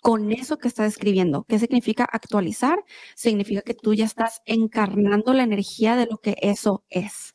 [0.00, 1.44] con eso que estás escribiendo.
[1.48, 2.78] ¿Qué significa actualizar?
[3.14, 7.34] Significa que tú ya estás encarnando la energía de lo que eso es.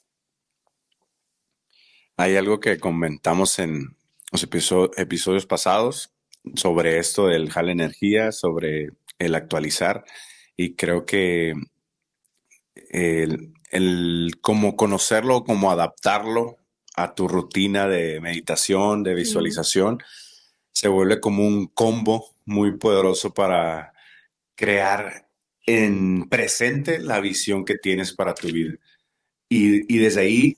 [2.15, 3.97] Hay algo que comentamos en
[4.31, 6.13] los episodios pasados
[6.55, 10.03] sobre esto del jala energía, sobre el actualizar,
[10.55, 11.53] y creo que
[12.89, 16.57] el, el cómo conocerlo, cómo adaptarlo
[16.95, 19.99] a tu rutina de meditación, de visualización,
[20.71, 23.93] se vuelve como un combo muy poderoso para
[24.55, 25.27] crear
[25.65, 28.73] en presente la visión que tienes para tu vida.
[29.49, 30.57] Y, desde ahí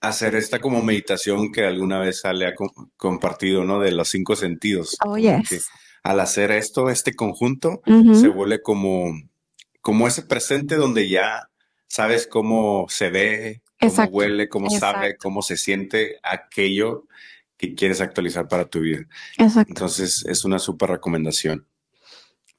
[0.00, 2.54] hacer esta como meditación que alguna vez sale ha
[2.96, 3.80] compartido, ¿no?
[3.80, 4.96] De los cinco sentidos.
[5.04, 5.68] Oh, yes.
[6.04, 9.12] Al hacer esto, este conjunto, se vuelve como,
[9.80, 11.48] como ese presente donde ya
[11.88, 17.06] sabes cómo se ve, cómo huele, cómo sabe, cómo se siente aquello
[17.56, 19.06] que quieres actualizar para tu vida.
[19.38, 19.70] Exacto.
[19.70, 21.66] Entonces es una súper recomendación.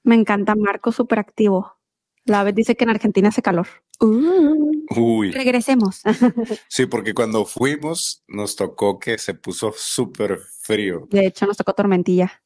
[0.03, 1.77] Me encanta Marco, súper activo.
[2.25, 3.67] La vez dice que en Argentina hace calor.
[3.99, 5.31] Uy.
[5.31, 6.01] Regresemos.
[6.67, 11.07] sí, porque cuando fuimos nos tocó que se puso súper frío.
[11.09, 12.43] De hecho, nos tocó tormentilla.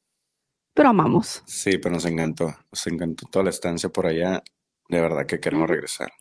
[0.74, 1.42] Pero amamos.
[1.46, 2.54] Sí, pero nos encantó.
[2.70, 4.42] Nos encantó toda la estancia por allá.
[4.88, 6.12] De verdad que queremos regresar.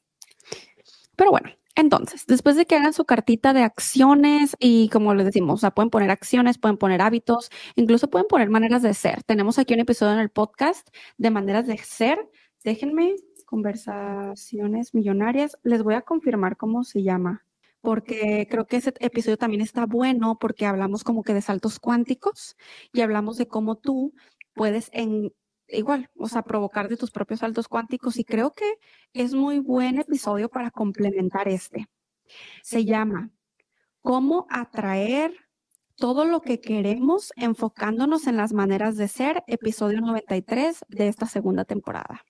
[1.15, 5.55] Pero bueno, entonces, después de que hagan su cartita de acciones y como les decimos,
[5.55, 9.23] o sea, pueden poner acciones, pueden poner hábitos, incluso pueden poner maneras de ser.
[9.23, 12.19] Tenemos aquí un episodio en el podcast de maneras de ser.
[12.63, 15.57] Déjenme conversaciones millonarias.
[15.63, 17.45] Les voy a confirmar cómo se llama,
[17.81, 22.55] porque creo que ese episodio también está bueno porque hablamos como que de saltos cuánticos
[22.93, 24.13] y hablamos de cómo tú
[24.53, 25.33] puedes en,
[25.71, 28.73] igual, o sea, provocar de tus propios saltos cuánticos y creo que
[29.13, 31.87] es muy buen episodio para complementar este.
[32.63, 33.31] Se llama
[34.01, 35.35] ¿Cómo atraer
[35.95, 39.43] todo lo que queremos enfocándonos en las maneras de ser?
[39.45, 42.25] Episodio 93 de esta segunda temporada.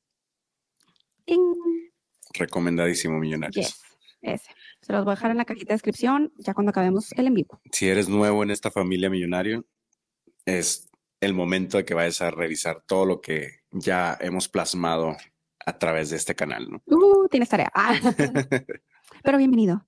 [2.33, 3.81] Recomendadísimo, millonarios.
[4.21, 4.51] ese.
[4.81, 7.35] Se los voy a dejar en la cajita de descripción ya cuando acabemos el en
[7.35, 7.61] vivo.
[7.71, 9.65] Si eres nuevo en esta familia millonario,
[10.45, 10.90] es
[11.21, 15.15] el momento de que vayas a revisar todo lo que ya hemos plasmado
[15.65, 16.67] a través de este canal.
[16.69, 16.81] ¿no?
[16.85, 17.71] Uh, tienes tarea.
[17.73, 17.93] Ah.
[19.23, 19.85] Pero bienvenido.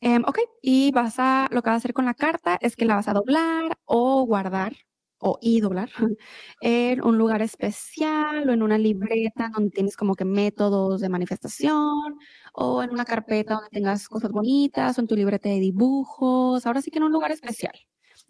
[0.00, 2.84] Em, ok, y vas a, lo que vas a hacer con la carta es que
[2.84, 4.74] la vas a doblar o guardar
[5.18, 5.90] o y doblar
[6.62, 12.18] en un lugar especial o en una libreta donde tienes como que métodos de manifestación
[12.54, 16.66] o en una carpeta donde tengas cosas bonitas o en tu libreta de dibujos.
[16.66, 17.74] Ahora sí que en un lugar especial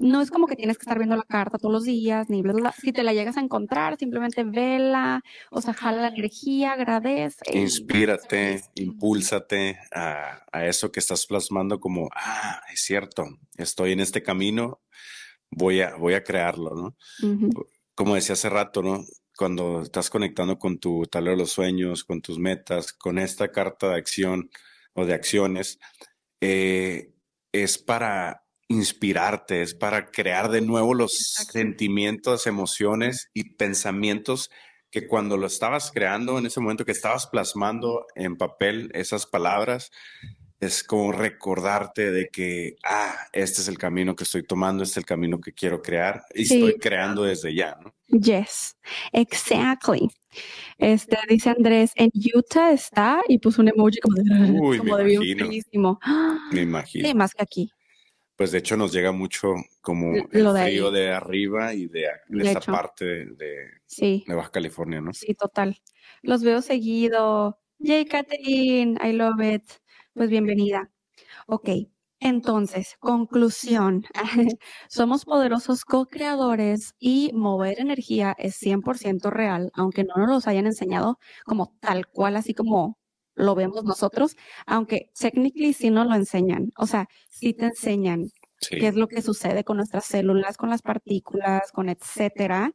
[0.00, 2.52] No es como que tienes que estar viendo la carta todos los días, ni bla,
[2.54, 2.72] bla, bla.
[2.72, 7.36] Si te la llegas a encontrar, simplemente vela, o sea, jala la energía, agradece.
[7.52, 14.00] y- Inspírate, impúlsate a, a eso que estás plasmando como, ah, es cierto, estoy en
[14.00, 14.80] este camino,
[15.50, 16.96] voy a, voy a crearlo, ¿no?
[17.94, 19.04] Como decía hace rato, ¿no?
[19.36, 23.90] Cuando estás conectando con tu tablero de los sueños, con tus metas, con esta carta
[23.90, 24.50] de acción
[24.94, 25.78] o de acciones,
[26.40, 27.12] eh,
[27.52, 31.52] es para inspirarte, es para crear de nuevo los Exacto.
[31.54, 34.50] sentimientos, emociones y pensamientos
[34.92, 39.90] que cuando lo estabas creando, en ese momento que estabas plasmando en papel esas palabras,
[40.60, 44.96] es como recordarte de que, ah, este es el camino que estoy tomando, este es
[44.98, 46.56] el camino que quiero crear y Sí.
[46.56, 47.94] estoy creando desde ya, ¿no?
[48.08, 48.76] Yes,
[49.12, 50.08] exactly.
[50.78, 54.22] Este dice Andrés, en Utah está y puso un emoji como de,
[54.60, 55.46] Uy, como me de bien imagino.
[56.50, 57.08] Me imagino.
[57.08, 57.70] Sí, más que aquí.
[58.40, 60.94] Pues de hecho nos llega mucho como el lo de frío ahí.
[60.94, 62.72] de arriba y de, de hecho.
[62.72, 65.12] parte de, de- Sí, de Baja California, ¿no?
[65.12, 65.76] sí, total.
[66.22, 67.58] Los veo seguido.
[67.80, 69.64] Yay, Catherine, I love it.
[70.14, 70.90] Pues bienvenida.
[71.48, 71.68] Ok,
[72.18, 74.06] entonces, conclusión.
[74.88, 81.18] Somos poderosos co-creadores y mover energía es 100% real, aunque no nos los hayan enseñado
[81.44, 82.98] como tal cual, así como
[83.34, 86.70] lo vemos nosotros, aunque technically sí nos lo enseñan.
[86.76, 88.26] O sea, sí te enseñan
[88.62, 88.76] Sí.
[88.78, 92.72] qué es lo que sucede con nuestras células, con las partículas, con etcétera,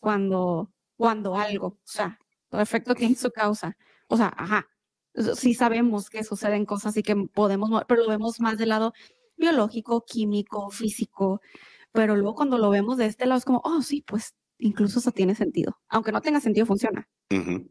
[0.00, 2.18] cuando, cuando algo, o sea,
[2.50, 3.76] todo efecto tiene su causa.
[4.08, 4.66] O sea, ajá,
[5.34, 8.92] sí sabemos que suceden cosas y que podemos, mo- pero lo vemos más del lado
[9.36, 11.40] biológico, químico, físico,
[11.92, 15.12] pero luego cuando lo vemos de este lado es como, oh, sí, pues incluso eso
[15.12, 15.78] tiene sentido.
[15.88, 17.08] Aunque no tenga sentido, funciona.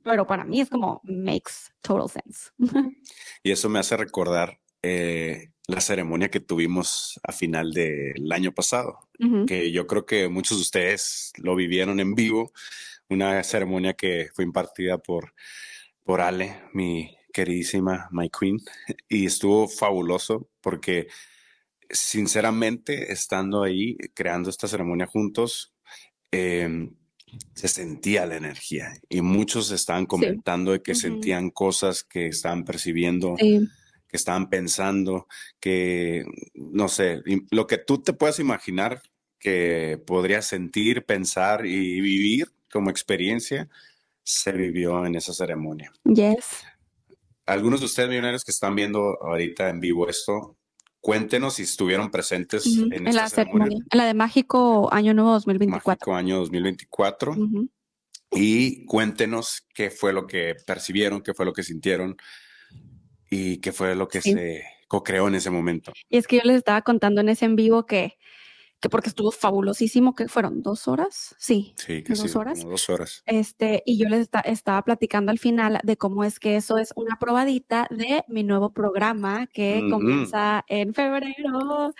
[0.03, 2.51] Pero para mí es como, makes total sense.
[3.43, 8.99] Y eso me hace recordar eh, la ceremonia que tuvimos a final del año pasado,
[9.47, 12.51] que yo creo que muchos de ustedes lo vivieron en vivo,
[13.09, 15.33] una ceremonia que fue impartida por,
[16.03, 18.59] por Ale, mi queridísima My Queen,
[19.09, 21.07] y estuvo fabuloso porque
[21.89, 25.73] sinceramente estando ahí creando esta ceremonia juntos,
[26.31, 26.89] eh,
[27.53, 33.35] se sentía la energía y muchos estaban comentando de que sentían cosas que estaban percibiendo
[33.37, 33.67] Sí,
[34.07, 35.27] que estaban pensando,
[35.59, 39.01] que no sé, lo que tú te puedas imaginar
[39.39, 43.69] que podrías sentir, pensar y vivir como experiencia,
[44.23, 45.91] se vivió en esa ceremonia.
[46.03, 46.63] yes.
[47.45, 50.56] Algunos de ustedes millonarios que están viendo ahorita en vivo esto,
[51.11, 53.77] cuéntenos si estuvieron presentes en En la ceremonia.
[53.89, 55.89] en la de Mágico Año Nuevo 2024.
[55.89, 57.69] Mágico año 2024 Ujú.
[58.33, 62.17] y cuéntenos qué fue lo que percibieron, qué fue lo que sintieron
[63.29, 64.33] y qué fue lo que Sí.
[64.33, 65.93] se co-creó en ese momento.
[66.09, 68.17] Y es que yo les estaba contando en ese en vivo que,
[68.79, 72.59] que porque estuvo fabulosísimo, que fueron dos horas, sí, Sí, que dos sí, horas.
[72.59, 73.23] como dos horas.
[73.25, 76.93] Este, y yo les esta- estaba platicando al final de cómo es que eso es
[76.95, 79.89] una probadita de mi nuevo programa que Ujú.
[79.89, 81.93] comienza en febrero.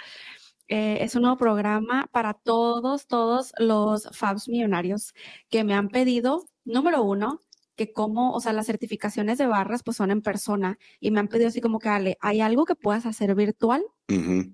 [0.68, 5.14] Eh, es un nuevo programa para todos, todos los Fabs millonarios
[5.50, 7.40] que me han pedido, número uno,
[7.76, 11.28] que como, o sea, las certificaciones de barras pues son en persona y me han
[11.28, 13.84] pedido así como que, Ale, ¿hay algo que puedas hacer virtual?
[14.10, 14.52] Ujú.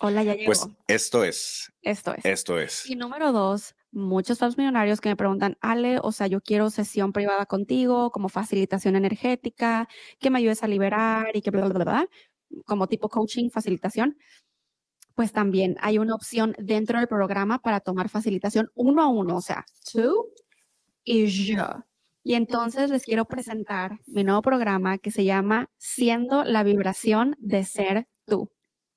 [0.00, 0.46] Hola, ya llegó.
[0.46, 2.24] Pues esto es, Esto es.
[2.24, 2.88] esto es.
[2.88, 7.12] Y número dos, muchos Fabs millonarios que me preguntan, Ale, o sea, yo quiero sesión
[7.12, 9.88] privada contigo, como facilitación energética,
[10.20, 12.08] que me ayudes a liberar y que bla, bla, bla, bla,
[12.64, 14.16] como tipo coaching, facilitación.
[15.14, 19.40] Pues también hay una opción dentro del programa para tomar facilitación uno a uno, o
[19.40, 20.28] sea, tú
[21.02, 21.84] y yo.
[22.22, 27.64] Y entonces les quiero presentar mi nuevo programa que se llama Siendo la vibración de
[27.64, 28.50] ser tú.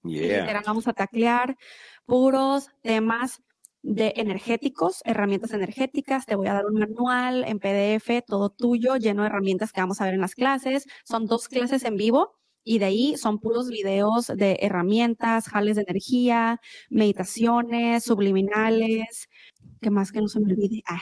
[0.04, 0.62] Yeah.
[0.66, 1.58] vamos a taclear
[2.06, 3.42] puros temas
[3.84, 6.26] de energéticos, herramientas energéticas.
[6.26, 10.02] Te voy a dar un manual en PDF, todo tuyo, lleno de herramientas que vamos
[10.02, 10.86] a ver en las clases.
[11.04, 15.84] Son dos clases en vivo y de ahí son puros videos de herramientas, jales de
[15.88, 16.60] energía,
[16.90, 19.30] meditaciones, subliminales.
[19.82, 20.84] ¿Qué más que no se me olvide?
[20.88, 21.02] Ah,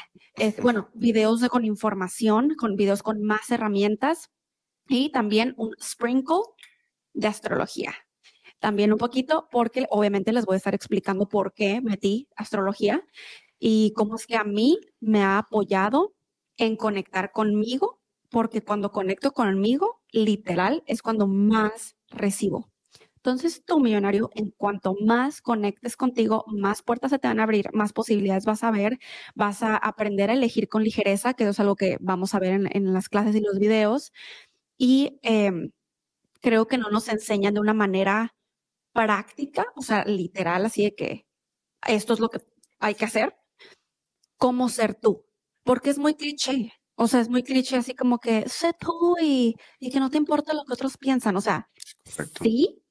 [0.62, 4.30] bueno, videos de- con información, con videos con más herramientas
[4.88, 6.44] y también un sprinkle
[7.14, 7.94] de astrología
[8.60, 13.04] también un poquito, porque obviamente les voy a estar explicando por qué metí astrología
[13.60, 16.14] y cómo es que a mí me ha apoyado
[16.58, 22.70] en conectar conmigo, porque cuando conecto conmigo, literal, es cuando más recibo.
[23.18, 27.68] Entonces, tú, millonario, en cuanto más conectes contigo, más puertas se te van a abrir,
[27.74, 28.98] más posibilidades vas a ver,
[29.36, 32.70] vas a aprender a elegir con ligereza, que es algo que vamos a ver en,
[32.76, 34.14] en las clases y los videos.
[34.78, 35.72] Y em,
[36.42, 38.36] creo que no nos enseñan de una manera
[38.94, 41.28] práctica, o sea, literal, así de que
[41.88, 42.40] esto es lo que
[42.80, 43.36] hay que hacer,
[44.38, 45.26] cómo ser tú,
[45.64, 46.74] porque es muy cliché.
[47.02, 50.18] O sea, es muy cliché, así como que sé tú y, y que no te
[50.18, 51.38] importa lo que otros piensan.
[51.38, 51.70] O sea,
[52.42, 52.84] sí.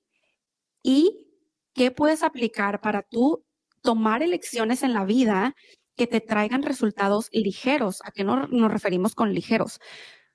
[0.83, 1.27] ¿Y
[1.75, 3.45] qué puedes aplicar para tú
[3.83, 5.55] tomar elecciones en la vida
[5.95, 8.01] que te traigan resultados ligeros?
[8.03, 9.79] ¿A qué no, nos referimos con ligeros?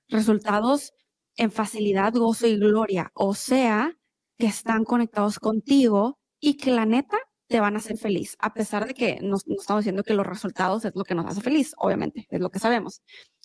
[0.07, 0.93] Resultados
[1.37, 3.11] en facilidad, gozo y gloria.
[3.15, 3.97] O sea,
[4.37, 7.17] que están conectados contigo y que la neta
[7.47, 10.85] te van a hacer feliz, a pesar de que no, estamos diciendo que los resultados
[10.85, 13.03] es lo que nos hace feliz, obviamente, es lo que sabemos,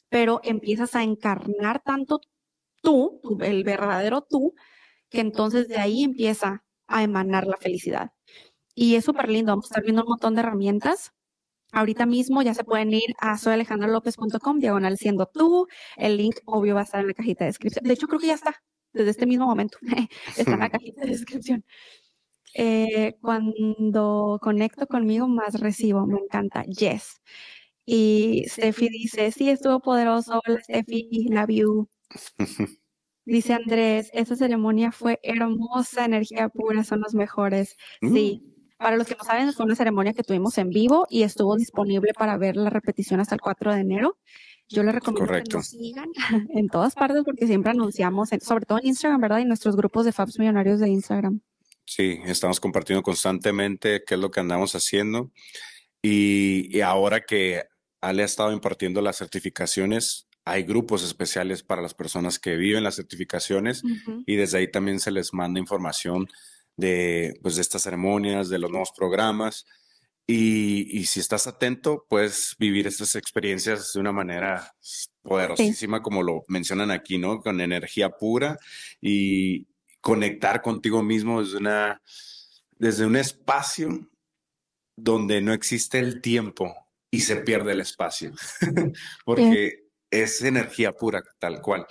[0.09, 2.21] pero empiezas a encarnar tanto
[2.83, 4.55] tú, el verdadero tú,
[5.11, 8.13] que entonces de ahí empieza a emanar la felicidad.
[8.75, 11.13] Y es súper lindo, vamos a estar viendo un montón de herramientas.
[11.73, 15.67] Ahorita mismo ya se pueden ir a soyalejandralopez.com, diagonal siendo tú.
[15.97, 17.85] El link obvio va a estar en la cajita de descripción.
[17.85, 19.79] De hecho, creo que ya está, desde este mismo momento.
[20.37, 21.65] está en la cajita de descripción.
[22.55, 26.07] Eh, cuando conecto conmigo, más recibo.
[26.07, 26.65] Me encanta.
[26.65, 27.21] Yes.
[27.85, 30.41] Y Steffi dice, sí, estuvo poderoso.
[30.47, 31.89] Hola, Steffi, love you.
[33.25, 37.77] Dice Andrés, esa ceremonia fue hermosa, energía pura, son los mejores.
[38.01, 38.43] Sí.
[38.43, 38.59] Mm.
[38.79, 42.13] Para los que no saben, fue una ceremonia que tuvimos en vivo y estuvo disponible
[42.15, 44.17] para ver la repetición hasta el 4 de enero.
[44.69, 46.11] Yo les recomiendo que nos sigan
[46.55, 49.39] en todas partes porque siempre anunciamos, sobre todo en Instagram, ¿verdad?
[49.39, 51.41] Y nuestros grupos de Fabs Millonarios de Instagram.
[51.87, 55.33] Sí, estamos compartiendo constantemente qué es lo que andamos haciendo.
[56.03, 57.65] Y, ahora que
[58.03, 62.97] Ale ha estado impartiendo las certificaciones, hay grupos especiales para las personas que viven las
[62.97, 63.83] certificaciones
[64.27, 66.29] y desde ahí también se les manda información
[66.77, 69.67] de, pues, de estas ceremonias, de los nuevos programas.
[70.31, 74.75] Y, si estás atento, puedes vivir estas experiencias de una manera
[75.23, 77.41] poderosísima, como lo mencionan aquí, ¿no?
[77.41, 78.59] Con energía pura
[79.01, 79.67] y,
[80.01, 82.03] conectar contigo mismo desde, una,
[82.79, 84.09] desde un espacio
[84.97, 86.75] donde no existe el tiempo
[87.11, 88.33] y se pierde el espacio,
[89.25, 91.87] porque es energía pura, tal cual.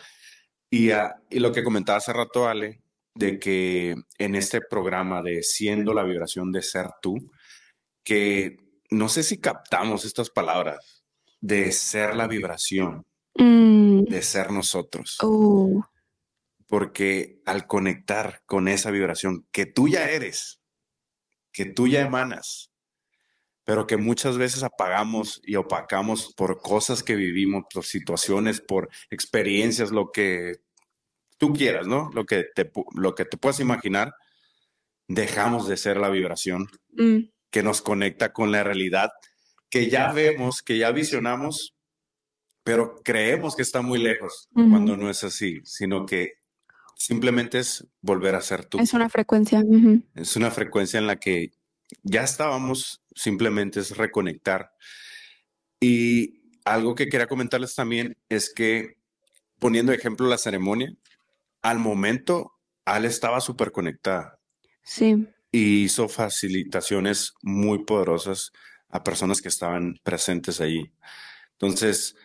[0.69, 2.81] Y, ah, y lo que comentaba hace rato, Ale,
[3.15, 7.17] de que en este programa de Siendo la vibración de ser tú,
[8.07, 8.55] que
[8.89, 11.03] no sé si captamos estas palabras,
[11.41, 14.03] de ser la vibración, mm.
[14.03, 15.17] de ser nosotros.
[15.21, 15.83] Uh
[16.67, 20.61] porque al conectar con esa vibración que tú ya eres,
[21.51, 22.71] que tú ya emanas,
[23.63, 29.91] pero que muchas veces apagamos y opacamos por cosas que vivimos, por situaciones, por experiencias,
[29.91, 30.57] lo que
[31.37, 32.09] tú quieras, ¿no?
[32.13, 34.13] Lo que te, lo que te puedas imaginar,
[35.07, 37.29] dejamos de ser la vibración mm.
[37.49, 39.11] Que nos conecta con la realidad,
[39.69, 41.75] que ya vemos, que ya visionamos,
[42.63, 46.33] pero creemos que está muy lejos, cuando no es así, sino que
[46.95, 48.79] simplemente es volver a ser tú.
[48.79, 49.63] Es una frecuencia.
[50.15, 51.51] Es una frecuencia en la que
[52.03, 54.71] ya estábamos, simplemente es reconectar.
[55.79, 58.97] Y algo que quería comentarles también es que,
[59.59, 60.93] poniendo ejemplo la ceremonia,
[61.61, 64.39] al momento, Ale estaba súper conectada.
[64.83, 65.27] Sí.
[65.57, 68.51] Y hizo facilitaciones muy poderosas
[68.89, 70.91] a personas que estaban presentes allí.
[71.53, 72.15] Entonces,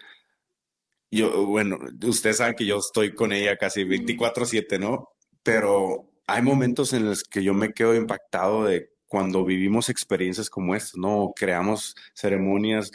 [1.10, 5.08] yo, bueno, ustedes saben que yo estoy con ella casi 24/7, ¿no?
[5.42, 10.74] Pero hay momentos en los que yo me quedo impactado de cuando vivimos experiencias como
[10.74, 11.32] estas, ¿no?
[11.34, 12.90] Creamos ceremonias,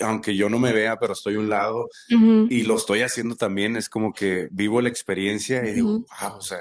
[0.00, 3.76] aunque yo no me vea, pero estoy a un lado y lo estoy haciendo también,
[3.76, 6.60] es como que vivo la experiencia y digo, wow, o sea,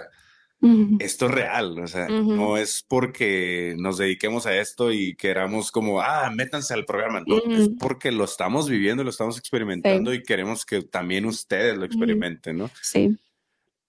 [1.00, 6.02] esto es real, o sea, no es porque nos dediquemos a esto y queramos como,
[6.02, 10.66] ah, métanse al programa, no, es porque lo estamos viviendo, lo estamos experimentando y queremos
[10.66, 12.70] que también ustedes lo experimenten, ¿no?
[12.82, 13.18] Sí.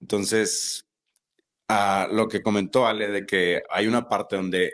[0.00, 0.86] Entonces,
[1.68, 4.72] a lo que comentó Ale de que hay una parte donde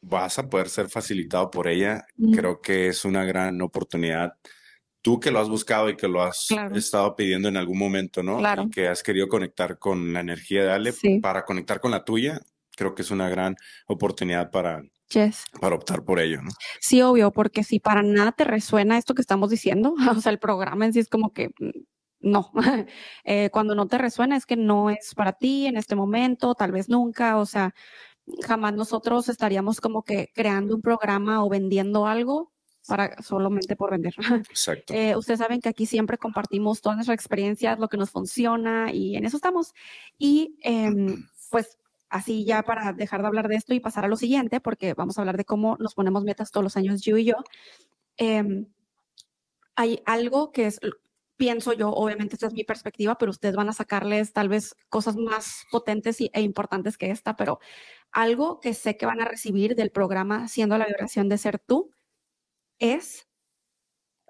[0.00, 4.34] vas a poder ser facilitado por ella, creo que es una gran oportunidad
[5.04, 8.38] tú que lo has buscado y que lo has estado pidiendo en algún momento, ¿no?
[8.38, 8.62] Claro.
[8.62, 12.40] Y que has querido conectar con la energía de Ale para conectar con la tuya,
[12.74, 13.54] creo que es una gran
[13.86, 14.82] oportunidad para,
[15.60, 16.50] para optar por ello, ¿no?
[16.80, 20.38] Sí, obvio, porque si para nada te resuena esto que estamos diciendo, o sea, el
[20.38, 21.70] programa en sí es como que mm,
[22.20, 22.50] no.
[23.24, 26.72] Eh, cuando no te resuena es que no es para ti en este momento, tal
[26.72, 27.74] vez nunca, o sea,
[28.42, 32.53] jamás nosotros estaríamos como que creando un programa o vendiendo algo
[32.86, 34.14] para solamente por vender.
[34.50, 34.92] Exacto.
[34.94, 39.16] Eh, ustedes saben que aquí siempre compartimos todas nuestras experiencias, lo que nos funciona y
[39.16, 39.74] en eso estamos.
[40.18, 41.78] Y em, pues
[42.08, 45.18] así ya para dejar de hablar de esto y pasar a lo siguiente, porque vamos
[45.18, 47.36] a hablar de cómo nos ponemos metas todos los años, yo y yo.
[48.16, 48.66] Em,
[49.74, 50.80] hay algo que es
[51.36, 55.16] pienso yo, obviamente esta es mi perspectiva, pero ustedes van a sacarles tal vez cosas
[55.16, 57.58] más potentes e importantes que esta, pero
[58.12, 61.90] algo que sé que van a recibir del programa Siendo la vibración de ser tú
[62.92, 63.28] es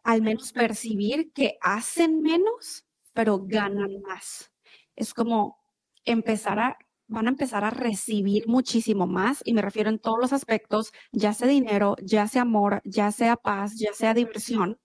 [0.04, 4.52] al menos percibir que hacen menos, pero ganan más.
[4.96, 5.58] Es como
[6.04, 10.32] empezar a, van a empezar a recibir muchísimo más, y me refiero en todos los
[10.32, 14.78] aspectos, ya sea dinero, ya sea amor, ya sea paz, ya sea diversión,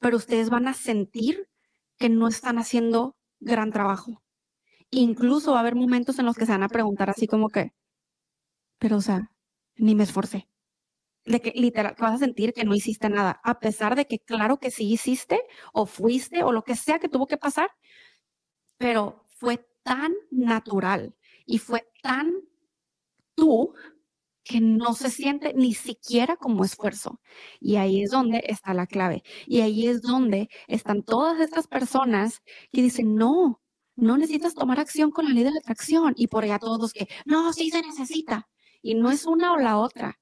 [0.00, 1.48] pero ustedes van a sentir
[1.98, 4.22] que no están haciendo gran trabajo.
[4.90, 7.72] Incluso va a haber momentos en los que se van a preguntar así como que,
[8.78, 9.30] pero o sea,
[9.76, 10.48] ni me esforcé.
[11.24, 14.58] De que literal, vas a sentir que no hiciste nada, a pesar de que claro
[14.58, 15.40] que sí hiciste
[15.72, 17.70] o fuiste o lo que sea que tuvo que pasar,
[18.76, 21.14] pero fue tan natural
[21.46, 22.32] y fue tan
[23.34, 23.74] tú
[24.44, 27.20] que no se siente ni siquiera como esfuerzo.
[27.60, 29.22] Y ahí es donde está la clave.
[29.46, 32.42] Y ahí es donde están todas estas personas
[32.72, 33.62] que dicen, no,
[33.96, 36.14] no necesitas tomar acción con la ley de la atracción.
[36.16, 38.48] Y por allá todos que, no, sí se necesita.
[38.82, 40.18] Y no es una o la otra.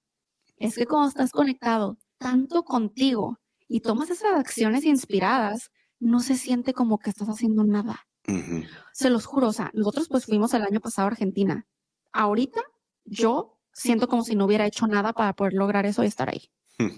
[0.61, 6.75] Es que cuando estás conectado tanto contigo y tomas esas acciones inspiradas, no se siente
[6.75, 8.07] como que estás haciendo nada.
[8.93, 11.67] Se los juro, o sea, nosotros pues fuimos el año pasado a Argentina.
[12.13, 12.61] Ahorita
[13.05, 16.51] yo siento como si no hubiera hecho nada para poder lograr eso y estar ahí.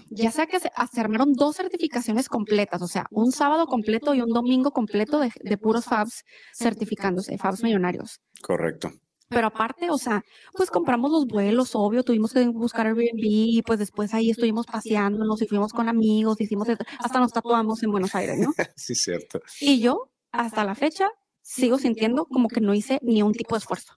[0.09, 4.29] Ya sea que se, armaron dos certificaciones completas, o sea, un sábado completo y un
[4.29, 8.21] domingo completo de, de puros FABs certificándose, FABs millonarios.
[8.41, 8.91] Correcto.
[9.33, 10.23] Pero aparte, o sea,
[10.53, 15.41] pues compramos los vuelos, obvio, tuvimos que buscar Airbnb y pues después ahí estuvimos paseándonos
[15.41, 16.67] y fuimos con amigos, hicimos,
[16.99, 18.53] hasta nos tatuamos en Buenos Aires, ¿no?
[18.75, 19.41] sí, cierto.
[19.59, 21.09] Y yo, hasta la fecha,
[21.41, 23.93] sigo sintiendo como que no hice ni un tipo de esfuerzo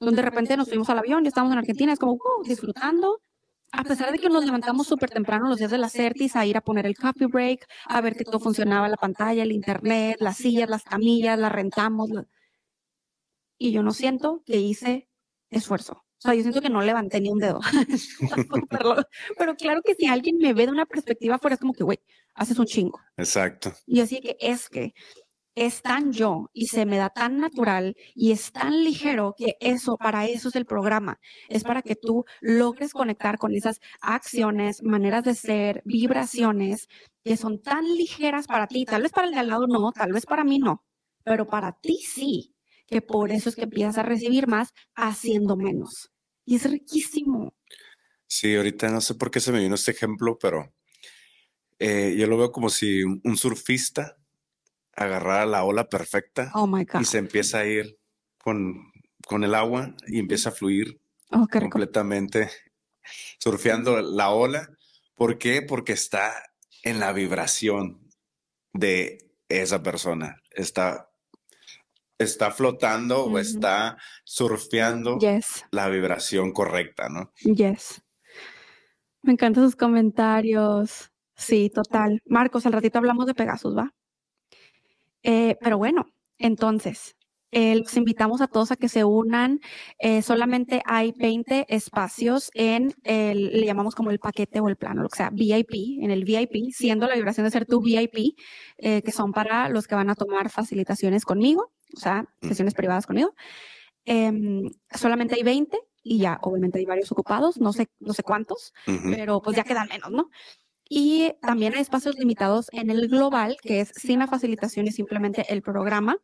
[0.00, 3.20] donde de repente nos fuimos al avión y estamos en Argentina, es como uh, disfrutando.
[3.72, 6.56] A pesar de que nos levantamos súper temprano los días de la Certis a ir
[6.56, 10.38] a poner el coffee break, a ver que todo funcionaba, la pantalla, el internet, las
[10.38, 12.10] sillas, las camillas, las rentamos.
[13.62, 15.10] Y yo no siento que hice
[15.50, 15.92] esfuerzo.
[15.92, 17.60] O sea, yo siento que no levanté ni un dedo.
[19.38, 21.98] Pero claro que si alguien me ve de una perspectiva fuera, es como que, güey,
[22.34, 22.98] haces un chingo.
[23.18, 23.74] Exacto.
[23.86, 24.94] Y así que es que
[25.54, 29.98] es tan yo y se me da tan natural y es tan ligero que eso,
[29.98, 31.20] para eso es el programa.
[31.50, 36.88] Es para que tú logres conectar con esas acciones, maneras de ser, vibraciones
[37.22, 38.86] que son tan ligeras para ti.
[38.86, 40.82] Tal vez para el de al lado no, tal vez para mí no,
[41.24, 42.49] pero para ti sí.
[42.90, 46.10] Que por eso es que empiezas a recibir más haciendo menos.
[46.44, 47.54] Y es riquísimo.
[48.26, 50.72] Sí, ahorita no sé por qué se me vino este ejemplo, pero
[51.78, 54.16] eh, yo lo veo como si un surfista
[54.94, 56.70] agarrar la ola perfecta oh
[57.00, 57.98] y se empieza a ir
[58.38, 58.92] con,
[59.26, 62.50] con el agua y empieza a fluir oh, completamente
[63.38, 64.68] surfeando la ola.
[65.14, 65.62] ¿Por qué?
[65.62, 66.32] Porque está
[66.82, 68.10] en la vibración
[68.72, 70.40] de esa persona.
[70.50, 71.09] Está,
[72.20, 75.18] está flotando o está surfeando
[75.70, 77.32] la vibración correcta, ¿no?
[77.42, 78.02] Yes.
[79.22, 81.10] Me encantan sus comentarios.
[81.34, 82.20] Sí, total.
[82.26, 83.94] Marcos, al ratito hablamos de Pegasus, ¿va?
[85.22, 86.06] Eh, pero bueno,
[86.36, 87.16] entonces,
[87.52, 89.60] eh, los invitamos a todos a que se unan.
[89.98, 95.02] Eh, solamente hay 20 espacios en el, le llamamos como el paquete o el plano,
[95.02, 98.36] lo que sea, VIP, en el VIP, siendo la vibración de ser tu VIP,
[98.78, 103.34] que son para los que van a tomar facilitaciones conmigo, o sea, sesiones privadas conmigo.
[104.04, 108.72] Em, solamente hay 20 y ya, obviamente hay varios ocupados, no sé, no sé cuántos,
[108.86, 110.30] pero pues ya quedan menos, ¿no?
[110.88, 115.46] Y también hay espacios limitados en el global, que es sin la facilitación y simplemente
[115.48, 116.16] el programa.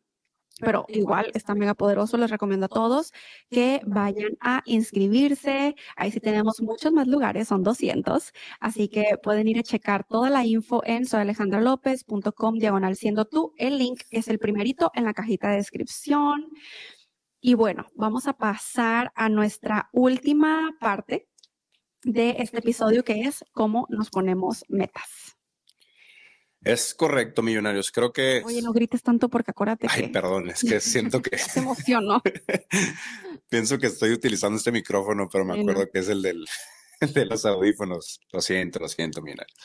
[0.59, 2.17] Pero igual está mega poderoso.
[2.17, 3.13] Les recomiendo a todos
[3.49, 5.75] que vayan a inscribirse.
[5.95, 8.33] Ahí sí tenemos muchos más lugares, son 200.
[8.59, 13.53] Así que pueden ir a checar toda la info en soyalejandralopez.com diagonal siendo tú.
[13.57, 16.47] El link es el primerito en la cajita de descripción.
[17.39, 21.27] Y bueno, vamos a pasar a nuestra última parte
[22.03, 25.36] de este episodio que es cómo nos ponemos metas.
[26.63, 27.91] Es correcto, millonarios.
[27.91, 28.41] Creo que.
[28.43, 29.87] Oye, no grites tanto porque acuérdate.
[29.89, 31.37] Ay, perdón, es que siento que.
[31.37, 32.21] se emocionó.
[33.49, 36.45] Pienso que estoy utilizando este micrófono, pero me acuerdo que es el del,
[37.13, 38.19] de los audífonos.
[38.31, 39.57] Lo siento, lo siento, millonarios.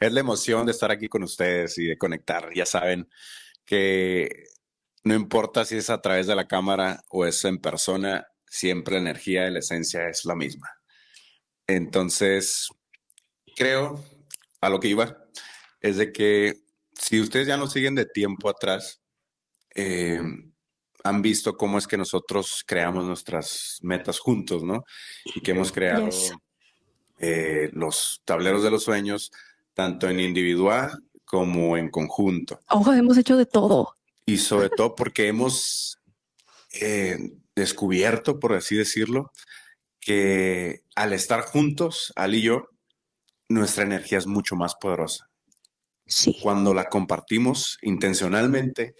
[0.00, 2.50] Es la emoción de estar aquí con ustedes y de conectar.
[2.54, 3.08] Ya saben
[3.64, 4.44] que
[5.04, 9.00] no importa si es a través de la cámara o es en persona, siempre la
[9.00, 10.70] energía de la esencia es la misma.
[11.66, 12.68] Entonces,
[13.54, 14.04] creo,
[14.60, 15.25] a lo que iba,
[15.86, 16.60] es de que
[16.92, 19.00] si ustedes ya nos siguen de tiempo atrás,
[19.74, 20.20] eh,
[21.04, 24.84] han visto cómo es que nosotros creamos nuestras metas juntos, ¿no?
[25.24, 26.08] Y que hemos creado
[27.18, 29.30] eh, los tableros de los sueños,
[29.74, 32.60] tanto en individual como en conjunto.
[32.70, 33.96] Oh, hemos hecho de todo.
[34.24, 35.98] Y sobre todo porque hemos
[36.80, 37.18] eh,
[37.54, 39.32] descubierto, por así decirlo,
[40.00, 42.68] que al estar juntos, Al y yo,
[43.48, 45.30] nuestra energía es mucho más poderosa.
[46.06, 46.38] Sí.
[46.40, 48.94] Cuando la compartimos intencionalmente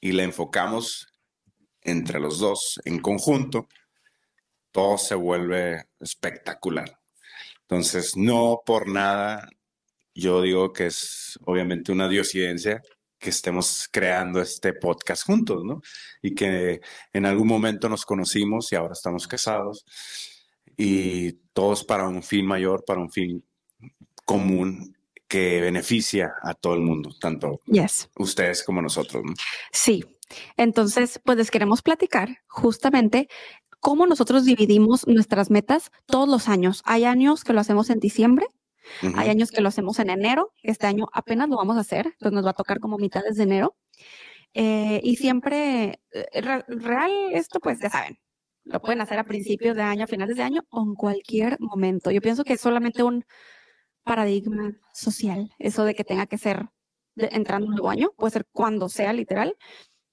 [0.00, 1.08] y la enfocamos
[1.82, 3.68] entre los dos en conjunto,
[4.70, 6.98] todo se vuelve espectacular.
[7.62, 9.48] Entonces, no por nada,
[10.14, 12.82] yo digo que es obviamente una diosidencia
[13.18, 15.80] que estemos creando este podcast juntos, ¿no?
[16.22, 16.80] Y que
[17.12, 19.84] en algún momento nos conocimos y ahora estamos casados
[20.76, 23.44] y todos para un fin mayor, para un fin
[24.24, 24.91] común
[25.32, 28.10] que beneficia a todo el mundo, tanto yes.
[28.18, 29.22] ustedes como nosotros.
[29.24, 29.32] ¿no?
[29.72, 30.04] Sí.
[30.58, 33.28] Entonces, pues les queremos platicar justamente
[33.80, 36.82] cómo nosotros dividimos nuestras metas todos los años.
[36.84, 38.44] Hay años que lo hacemos en diciembre,
[39.02, 39.14] uh -huh.
[39.16, 40.52] hay años que lo hacemos en enero.
[40.62, 43.44] Este año apenas lo vamos a hacer, entonces nos va a tocar como mitades de
[43.44, 43.74] enero.
[44.52, 46.02] Eh, y siempre,
[46.34, 48.18] re real, esto pues ya saben,
[48.64, 52.10] lo pueden hacer a principios de año, a finales de año o en cualquier momento.
[52.10, 53.24] Yo pienso que es solamente un
[54.04, 56.66] paradigma social, eso de que tenga que ser
[57.14, 59.56] de, entrando un nuevo año, puede ser cuando sea literal.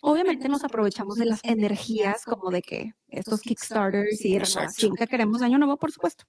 [0.01, 5.41] Obviamente nos aprovechamos de las energías como de que estos Kickstarters y renovación que queremos
[5.41, 6.25] año nuevo, por supuesto.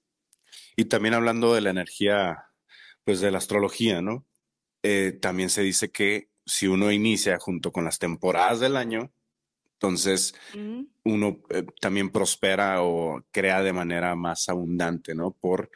[0.75, 2.45] Y también hablando de la energía,
[3.03, 4.25] pues de la astrología, ¿no?
[4.83, 9.13] Eh, también se dice que si uno inicia junto con las temporadas del año,
[9.73, 10.81] entonces mm.
[11.05, 15.31] uno eh, también prospera o crea de manera más abundante, ¿no?
[15.39, 15.71] Por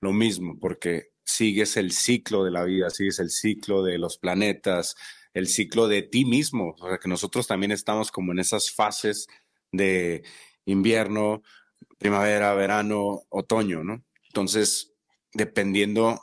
[0.00, 4.96] lo mismo, porque sigues el ciclo de la vida, sigues el ciclo de los planetas,
[5.34, 6.74] el ciclo de ti mismo.
[6.78, 9.26] O sea, que nosotros también estamos como en esas fases
[9.72, 10.22] de
[10.64, 11.42] invierno,
[11.98, 14.02] primavera, verano, otoño, ¿no?
[14.28, 14.94] Entonces,
[15.32, 16.22] dependiendo,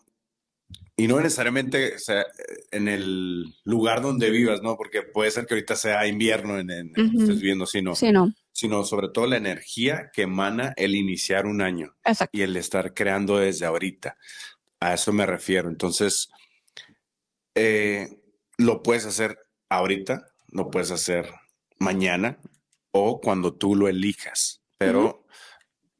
[0.96, 2.26] y no necesariamente o sea,
[2.72, 4.78] en el lugar donde vivas, ¿no?
[4.78, 7.22] Porque puede ser que ahorita sea invierno en, en uh -huh.
[7.22, 8.34] estés viendo, sino, sí, no.
[8.52, 12.38] sino sobre todo la energía que emana el iniciar un año Exacto.
[12.38, 14.18] y el estar creando desde ahorita.
[14.84, 15.70] A eso me refiero.
[15.70, 16.30] Entonces,
[17.56, 18.20] eh,
[18.58, 19.38] lo puedes hacer
[19.70, 21.32] ahorita, lo puedes hacer
[21.80, 22.38] mañana
[22.92, 25.26] o cuando tú lo elijas, pero uh -huh.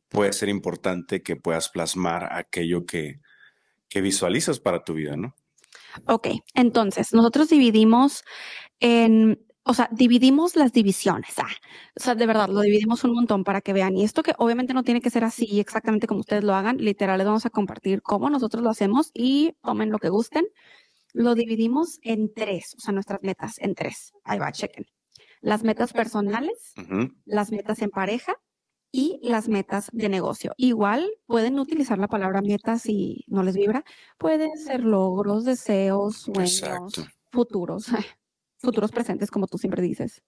[0.10, 3.22] puede ser importante que puedas plasmar aquello que,
[3.88, 5.34] que visualizas para tu vida, ¿no?
[6.06, 8.26] Ok, entonces nosotros dividimos
[8.82, 11.40] en, o sea, dividimos las divisiones.
[11.40, 11.48] Ah,
[11.96, 13.96] o sea, de verdad, lo dividimos un montón para que vean.
[13.96, 17.18] Y esto que obviamente no tiene que ser así exactamente como ustedes lo hagan, literal,
[17.18, 20.46] les vamos a compartir cómo nosotros lo hacemos y tomen lo que gusten.
[21.14, 24.12] Lo dividimos en tres, o sea, nuestras metas en tres.
[24.24, 24.86] Ahí va, chequen.
[25.42, 27.16] Las metas personales, uh -huh.
[27.26, 28.36] las metas en pareja
[28.92, 30.54] y las metas de negocio.
[30.58, 33.84] Igual pueden utilizar la palabra metas si no les vibra.
[34.18, 37.06] Pueden ser logros, deseos, sueños, Exacto.
[37.32, 37.88] futuros,
[38.64, 40.24] futuros presentes, como tú siempre dices.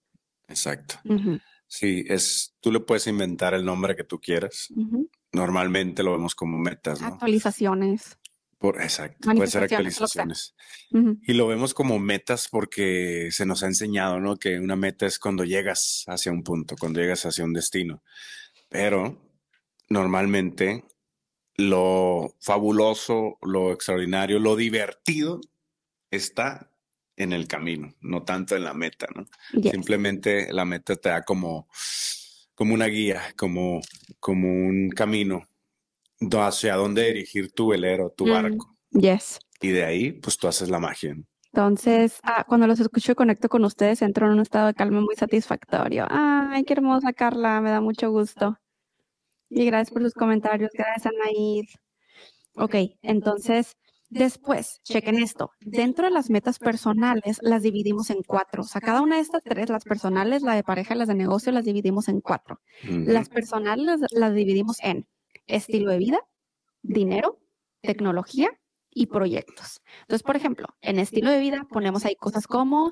[0.47, 0.95] Exacto.
[1.05, 1.41] Uh -huh.
[1.67, 4.67] Sí, es, tú le puedes inventar el nombre que tú quieras.
[4.75, 5.09] Uh -huh.
[5.31, 7.07] Normalmente lo vemos como metas, ¿no?
[7.07, 8.17] Actualizaciones.
[8.57, 10.55] Por, exacto, puede ser actualizaciones.
[10.91, 11.19] Uh -huh.
[11.23, 14.37] Y lo vemos como metas porque se nos ha enseñado, ¿no?
[14.37, 18.01] Que una meta es cuando llegas hacia un punto, cuando llegas hacia un destino.
[18.69, 19.21] Pero
[19.89, 20.85] normalmente
[21.57, 25.41] lo fabuloso, lo extraordinario, lo divertido
[26.11, 26.71] está
[27.17, 29.25] en el camino, no tanto en la meta, ¿no?
[29.59, 29.71] Yes.
[29.71, 31.67] Simplemente la meta te da como,
[32.53, 33.81] como una guía, como,
[34.19, 35.47] como un camino
[36.19, 38.75] hacia dónde dirigir tu velero, tu barco.
[38.91, 39.39] Mm, yes.
[39.61, 41.15] Y de ahí, pues tú haces la magia.
[41.55, 44.99] Entonces, ah, cuando los escucho y conecto con ustedes, entro en un estado de calma
[44.99, 46.05] muy satisfactorio.
[46.09, 48.59] Ay, qué hermosa Carla, me da mucho gusto.
[49.49, 51.65] Y gracias por sus comentarios, gracias Anaid.
[52.57, 53.77] Ok, entonces,
[54.09, 55.51] después, chequen esto.
[55.61, 58.63] Dentro de las metas personales, las dividimos en cuatro.
[58.63, 61.15] O sea, cada una de estas tres, las personales, la de pareja y las de
[61.15, 62.61] negocio, las dividimos en cuatro.
[62.83, 65.07] Las personales las, las dividimos en
[65.47, 66.19] estilo de vida,
[66.81, 67.39] dinero,
[67.81, 68.49] tecnología
[68.89, 69.81] y proyectos.
[70.01, 72.91] Entonces, por ejemplo, en estilo de vida ponemos ahí cosas como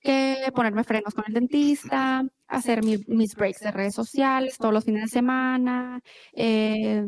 [0.00, 4.84] que ponerme frenos con el dentista, hacer mi, mis breaks de redes sociales todos los
[4.84, 6.00] fines de semana,
[6.34, 7.02] eh,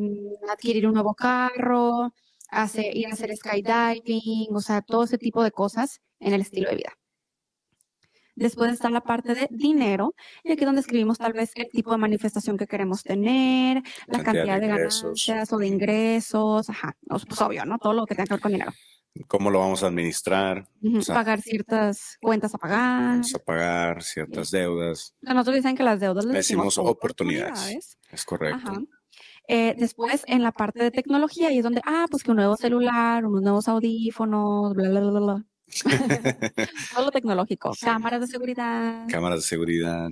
[0.50, 2.14] adquirir un nuevo carro,
[2.48, 6.70] hacer, ir a hacer skydiving, o sea, todo ese tipo de cosas en el estilo
[6.70, 6.92] de vida.
[8.36, 11.90] Después está la parte de dinero, y aquí es donde escribimos tal vez el tipo
[11.90, 17.40] de manifestación que queremos tener, la cantidad, cantidad de, ganancias o de ingresos, ajá, pues
[17.40, 17.78] obvio, ¿no?
[17.78, 18.72] Todo lo que tenga que ver con dinero.
[19.28, 20.68] ¿Cómo lo vamos a administrar?
[20.82, 20.98] Uh -huh.
[20.98, 23.20] o sea, pagar ciertas cuentas a pagar.
[23.34, 25.14] A pagar ciertas deudas.
[25.22, 27.52] Nosotros dicen que las deudas les decimos oportunidades.
[27.52, 27.98] oportunidades.
[28.10, 28.68] Es correcto.
[28.68, 28.80] Ajá.
[29.48, 32.56] Eh, después, en la parte de tecnología, y es donde, ah, pues que un nuevo
[32.56, 35.44] celular, unos nuevos audífonos, bla, bla, bla, bla.
[36.94, 39.06] Todo lo tecnológico, cámaras de seguridad.
[39.08, 40.08] Cámaras de seguridad,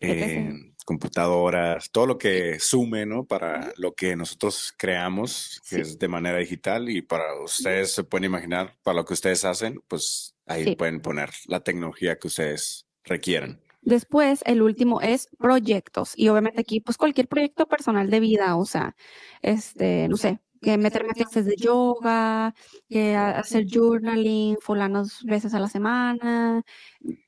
[0.00, 0.52] eh,
[0.84, 3.26] computadoras, todo lo que sume, ¿no?
[3.26, 8.24] Para lo que nosotros creamos, que es de manera digital y para ustedes se pueden
[8.24, 13.60] imaginar, para lo que ustedes hacen, pues ahí pueden poner la tecnología que ustedes requieran.
[13.82, 16.12] Después, el último es proyectos.
[16.16, 18.94] Y obviamente aquí, pues cualquier proyecto personal de vida, o sea,
[19.42, 22.54] este, no sé, que meterme clases de yoga,
[22.88, 26.62] que hacer journaling fulanos veces a la semana,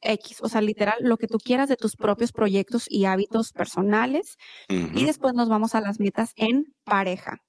[0.00, 4.36] X, o sea, literal, lo que tú quieras de tus propios proyectos y hábitos personales.
[4.68, 7.42] Y después nos vamos a las metas en pareja.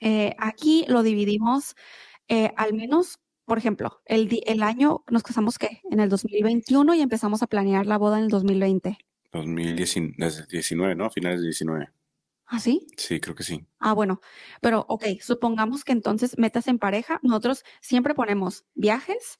[0.00, 1.74] Eh, aquí lo dividimos
[2.28, 5.80] eh, al menos por ejemplo, el, el año nos casamos qué?
[5.90, 8.98] En el 2021 y empezamos a planear la boda en el 2020.
[9.32, 11.10] 2019, ¿no?
[11.10, 11.88] Finales de 19.
[12.46, 12.86] ¿Ah, sí?
[12.96, 13.64] Sí, creo que sí.
[13.78, 14.20] Ah, bueno.
[14.60, 19.38] Pero, ok, supongamos que entonces metas en pareja, nosotros siempre ponemos viajes,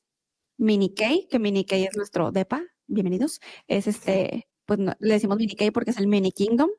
[0.56, 3.40] mini K, que mini K es nuestro DEPA, bienvenidos.
[3.66, 6.70] Es este, pues le decimos mini K porque es el mini kingdom.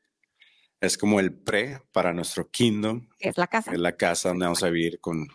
[0.79, 3.09] Es como el pre para nuestro kingdom.
[3.19, 3.71] Que es la casa.
[3.71, 5.27] Es la casa donde vamos a vivir con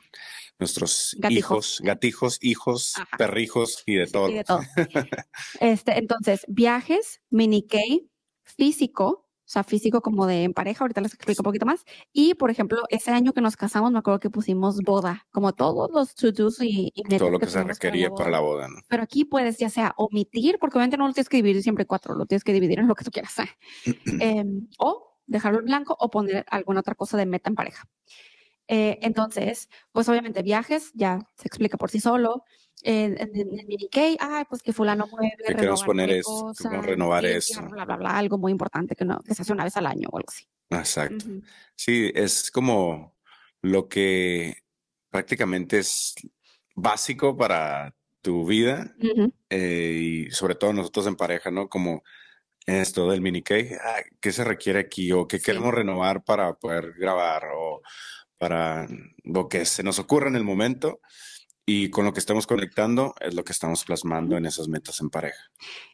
[0.63, 4.29] nuestros hijos, gatijos, hijos, perrijos y de todo.
[4.29, 4.61] Y de todo.
[5.61, 7.79] este, entonces, viajes, mini K,
[8.45, 11.85] físico, o sea, físico como de en pareja, ahorita les explico un poquito más.
[12.13, 15.91] Y, por ejemplo, ese año que nos casamos, me acuerdo que pusimos boda, como todos
[15.93, 18.77] los to-dos y, Todo lo que, se requería para la, boda, ¿no?
[18.89, 22.15] Pero aquí puedes ya sea omitir, porque obviamente no lo tienes que dividir siempre cuatro,
[22.15, 23.35] lo tienes que dividir en lo que tú quieras.
[24.21, 27.89] Em, o dejarlo en blanco o poner alguna otra cosa de meta en pareja.
[28.69, 32.45] Eh, entonces, pues obviamente viajes, ya se explica por sí solo.
[32.85, 33.33] En, en,
[33.69, 33.89] mini
[34.19, 36.53] ah, pues que fulano mueve, que queremos poner eso,
[36.83, 37.63] renovar eso.
[37.69, 40.09] Bla, bla, bla, algo muy importante que, no, que se hace una vez al año
[40.11, 40.45] o algo así.
[40.71, 41.25] Exacto.
[41.77, 43.15] Sí, es como
[43.61, 44.57] lo que
[45.11, 46.15] prácticamente es
[46.75, 48.95] básico para tu vida
[49.51, 51.69] eh, y sobre todo nosotros en pareja, ¿no?
[51.69, 52.03] Como
[52.67, 55.13] esto del mini K, ah, ¿qué se requiere aquí?
[55.13, 57.83] O qué queremos renovar para poder grabar o
[58.43, 58.89] para
[59.23, 60.99] lo que se nos ocurra en el momento
[61.65, 65.11] y con lo que estamos conectando es lo que estamos plasmando en esas metas en
[65.11, 65.45] pareja.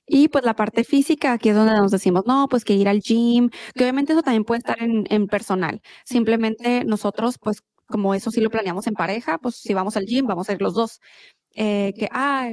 [0.07, 3.01] Y pues la parte física, aquí es donde nos decimos, no, pues que ir al
[3.01, 5.83] gym, que obviamente eso también puede estar en, en personal.
[6.07, 10.27] Simplemente nosotros, pues como eso sí lo planeamos en pareja, pues si vamos al gym,
[10.27, 11.03] vamos a ir los dos.
[11.55, 12.49] Eh, que, ah,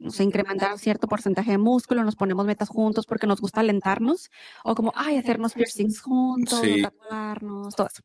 [0.00, 4.28] no sé, incrementar cierto porcentaje de músculo, nos ponemos metas juntos porque nos gusta alentarnos,
[4.64, 8.02] o como, ay, hacernos piercings juntos, tatuarnos, todo eso.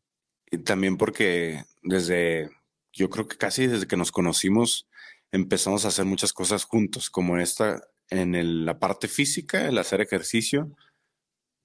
[0.63, 2.49] También porque desde,
[2.93, 4.87] yo creo que casi desde que nos conocimos,
[5.31, 10.75] empezamos a hacer muchas cosas juntos, como esta, en la parte física, el hacer ejercicio.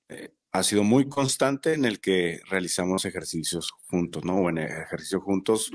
[0.08, 4.36] Eh, ha sido muy constante en el que realizamos ejercicios juntos, ¿no?
[4.36, 5.70] O en ejercicio juntos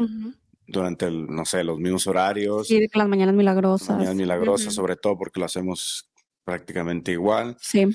[0.68, 2.68] durante, el, no sé, los mismos horarios.
[2.68, 3.90] Sí, las mañanas milagrosas.
[3.90, 6.12] Las mañanas milagrosas, sobre todo porque lo hacemos
[6.44, 7.56] prácticamente igual.
[7.62, 7.88] Sí.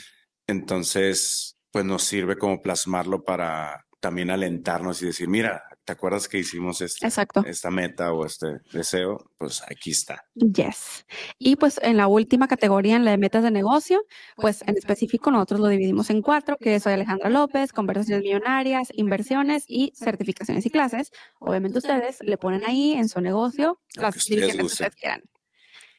[0.46, 6.38] Entonces, pues nos sirve como plasmarlo para también alentarnos y decir, mira, ¿te acuerdas que
[6.38, 7.06] hicimos este,
[7.46, 9.30] esta meta o este deseo?
[9.38, 10.24] Pues aquí está.
[10.34, 11.06] Yes.
[11.38, 14.02] Y pues en la última categoría, en la de metas de negocio,
[14.36, 19.64] pues en específico nosotros lo dividimos en cuatro, que soy Alejandra López, conversaciones millonarias, inversiones
[19.68, 21.12] y certificaciones y clases.
[21.38, 25.22] Obviamente ustedes le ponen ahí en su negocio las divisiones que ustedes quieran.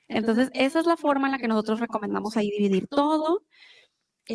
[0.08, 3.44] Entonces, esa es la forma en la que nosotros recomendamos ahí dividir todo.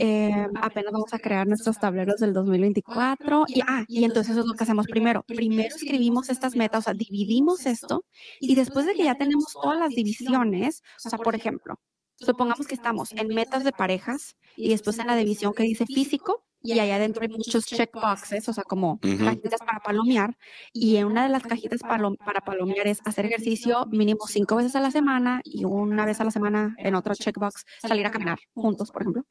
[0.00, 4.46] Eh, apenas vamos a crear nuestros tableros del 2024 y, ah, y entonces eso es
[4.46, 5.22] lo que hacemos primero.
[5.22, 8.04] Primero escribimos estas metas, o sea, dividimos esto
[8.40, 11.78] y después de que ya tenemos todas las divisiones, o sea, por ejemplo,
[12.16, 16.44] supongamos que estamos en metas de parejas y después en la división que dice físico
[16.62, 20.36] y allá adentro hay muchos checkboxes, o sea, como cajitas para palomear.
[20.72, 24.80] Y en una de las cajitas para palomear es hacer ejercicio mínimo cinco veces a
[24.80, 28.90] la semana y una vez a la semana en otro checkbox salir a caminar juntos,
[28.90, 29.22] por ejemplo.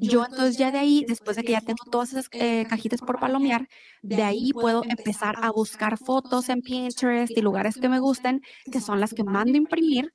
[0.00, 3.18] Yo entonces ya de ahí, después de que ya tengo todas esas eh, cajitas por
[3.18, 3.68] palomear,
[4.02, 8.40] de ahí puedo empezar a buscar fotos en Pinterest y lugares que me gusten,
[8.70, 10.12] que son las que mando a imprimir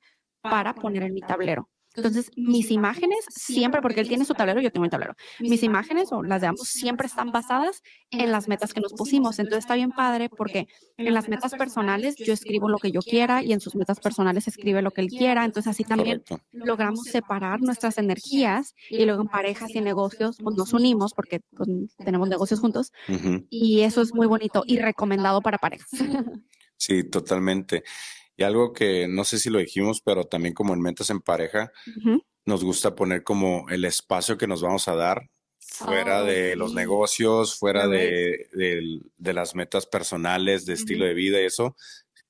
[0.48, 1.68] para poner en mi tablero.
[1.94, 6.12] Entonces, mis imágenes siempre, porque él tiene su tablero, yo tengo mi tablero, mis imágenes
[6.12, 9.38] o las de ambos siempre están basadas en las metas que nos pusimos.
[9.38, 10.66] Entonces, está bien padre porque
[10.96, 14.48] en las metas personales yo escribo lo que yo quiera y en sus metas personales
[14.48, 15.44] escribe lo que él quiera.
[15.44, 16.22] Entonces, así también
[16.52, 21.40] logramos separar nuestras energías y luego en parejas y en negocios pues, nos unimos porque
[21.56, 21.68] pues,
[22.04, 22.92] tenemos negocios juntos
[23.50, 25.88] y eso es muy bonito y recomendado para parejas.
[26.76, 27.84] Sí, totalmente.
[28.36, 31.70] Y algo que no sé si lo dijimos, pero también como en metas en pareja,
[32.44, 36.74] nos gusta poner como el espacio que nos vamos a dar fuera oh, de los
[36.74, 38.48] negocios, fuera de,
[39.18, 41.76] las metas personales, de estilo de vida y eso.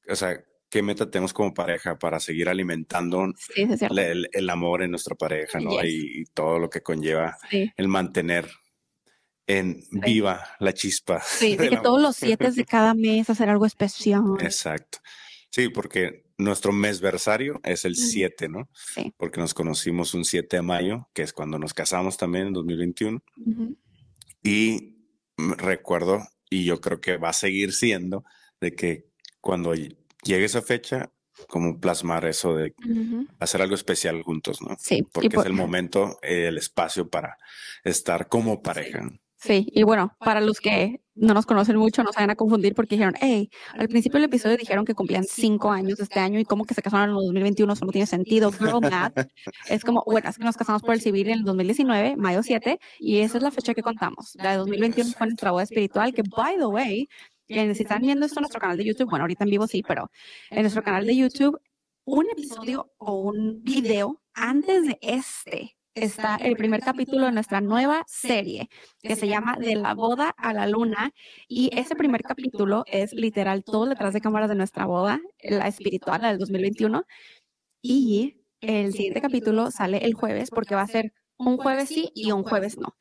[0.08, 3.26] O sea, qué meta tenemos como pareja para seguir alimentando
[3.56, 5.84] el, amor en nuestra pareja, ¿no?
[5.84, 8.50] Y, todo lo que conlleva el mantener
[9.46, 11.20] en viva la chispa.
[11.20, 14.22] Sí, de que todos los siete de cada mes hacer algo especial.
[14.40, 14.98] Exacto.
[15.54, 18.68] Sí, porque nuestro mesversario es el 7, ¿no?
[18.72, 19.14] Sí.
[19.16, 23.22] Porque nos conocimos un 7 de mayo, que es cuando nos casamos también en 2021.
[24.42, 24.96] Y
[25.36, 28.24] recuerdo, y yo creo que va a seguir siendo,
[28.60, 29.06] de que
[29.40, 31.12] cuando llegue esa fecha,
[31.46, 32.74] como plasmar eso de
[33.38, 34.76] hacer algo especial juntos, ¿no?
[34.80, 35.06] Sí.
[35.12, 37.38] Porque es el momento, el espacio para
[37.84, 39.08] estar como pareja.
[39.08, 42.74] Sí, y bueno, para los que no nos conocen mucho, no se vayan a confundir
[42.74, 46.44] porque dijeron, hey, al principio del episodio dijeron que cumplían cinco años este año y
[46.44, 48.50] cómo que se casaron en el 2021, eso no tiene sentido,
[48.82, 49.28] math.
[49.68, 52.78] es como, bueno, es que nos casamos por el civil en el 2019, mayo 7,
[52.98, 54.32] y esa es la fecha que contamos.
[54.34, 57.08] La de 2021 fue nuestra boda espiritual, que, by the way,
[57.46, 60.10] si están viendo esto en nuestro canal de YouTube, bueno, ahorita en vivo sí, pero
[60.50, 61.60] en nuestro canal de YouTube,
[62.04, 68.04] un episodio o un video antes de este está el primer capítulo de nuestra nueva
[68.06, 68.68] serie
[69.00, 71.12] que se llama De la boda a la luna
[71.48, 76.22] y ese primer capítulo es literal todo detrás de cámaras de nuestra boda, la espiritual,
[76.22, 77.04] la del 2021
[77.82, 82.32] y el siguiente capítulo sale el jueves porque va a ser un jueves sí y
[82.32, 82.96] un jueves no.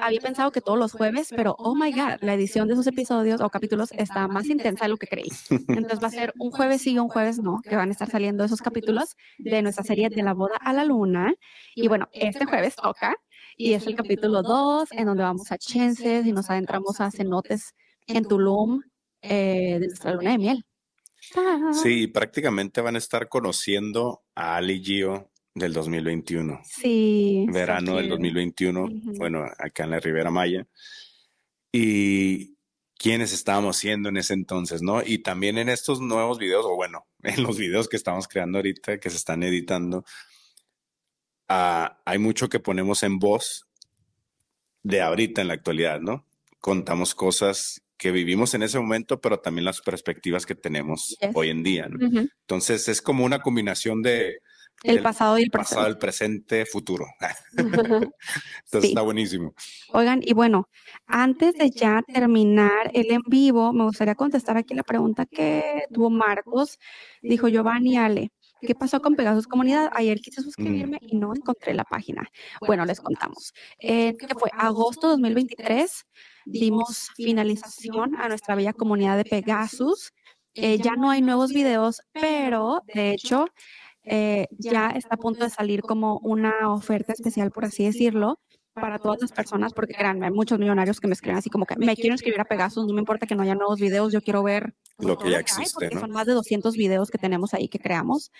[0.00, 3.40] Había pensado que todos los jueves, pero oh my god, la edición de esos episodios
[3.40, 5.28] o capítulos está más intensa de lo que creí.
[5.50, 8.10] Entonces va a ser un jueves sí y un jueves no, que van a estar
[8.10, 11.34] saliendo esos capítulos de nuestra serie de la boda a la luna.
[11.74, 13.16] Y bueno, este jueves toca
[13.56, 17.74] y es el capítulo 2 en donde vamos a Chenses y nos adentramos a cenotes
[18.06, 18.82] en Tulum
[19.22, 20.64] eh, de nuestra luna de miel.
[21.72, 26.60] Sí, prácticamente van a estar conociendo a Ali Gio del 2021.
[26.64, 27.46] Sí.
[27.48, 30.66] Verano del 2021, bueno, acá en la Ribera Maya.
[31.72, 32.56] Y
[32.98, 35.02] quiénes estábamos siendo en ese entonces, ¿no?
[35.02, 39.00] Y también en estos nuevos videos, o bueno, en los videos que estamos creando ahorita,
[39.00, 40.04] que se están editando,
[41.48, 43.66] ah, hay mucho que ponemos en voz
[44.82, 46.26] de ahorita en la actualidad, ¿no?
[46.60, 51.62] Contamos cosas que vivimos en ese momento, pero también las perspectivas que tenemos hoy en
[51.62, 52.28] día, ¿no?
[52.42, 54.40] Entonces es como una combinación de,
[54.82, 55.74] el, pasado y el presente.
[55.74, 57.06] Pasado, el presente, futuro.
[57.56, 58.14] Entonces
[58.72, 59.54] está buenísimo.
[59.92, 60.68] Oigan, y bueno,
[61.06, 66.10] antes de ya terminar el en vivo, me gustaría contestar aquí la pregunta que tuvo
[66.10, 66.78] Marcos.
[67.22, 68.30] Dijo Giovanni Ale.
[68.60, 69.90] ¿Qué pasó con Pegasus Comunidad?
[69.92, 72.28] Ayer quise suscribirme y no encontré la página.
[72.66, 73.52] Bueno, les contamos.
[73.78, 74.50] Eh, ¿Qué fue?
[74.56, 76.06] Agosto 2023
[76.46, 80.12] dimos finalización a nuestra bella comunidad de Pegasus.
[80.54, 83.46] Eh, ya no hay nuevos videos, pero de hecho
[84.06, 88.38] eh, ya está a punto de salir como una oferta especial, por así decirlo,
[88.72, 91.76] para todas las personas, porque créanme, hay muchos millonarios que me escriben así como que
[91.76, 94.42] me quiero inscribir a Pegasus, no me importa que no haya nuevos videos, yo quiero
[94.42, 97.78] ver lo que ya existe, porque son más de 200 videos que tenemos ahí que
[97.78, 98.30] creamos.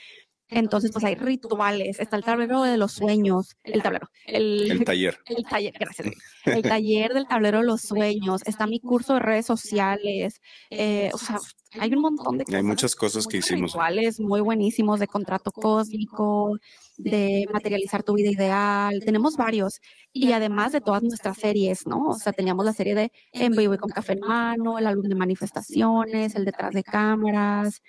[0.49, 5.19] Entonces, pues hay rituales, está el tablero de los sueños, el tablero, el, taller.
[5.27, 6.09] El taller, gracias.
[6.45, 10.41] El taller del tablero de los sueños, está mi curso de redes sociales,
[10.71, 11.39] eh, o sea,
[11.81, 12.59] hay un montón de cosas.
[12.59, 13.73] Hay muchas cosas que hicimos.
[13.73, 16.57] Rituales muy buenísimos de contrato cósmico,
[16.97, 19.81] de materializar tu vida ideal, tenemos varios.
[20.13, 22.09] Y además de todas nuestras series, ¿no?
[22.09, 25.09] O sea, teníamos la serie de En vivo y con café en mano, el álbum
[25.09, 27.83] de manifestaciones, el detrás de cámaras.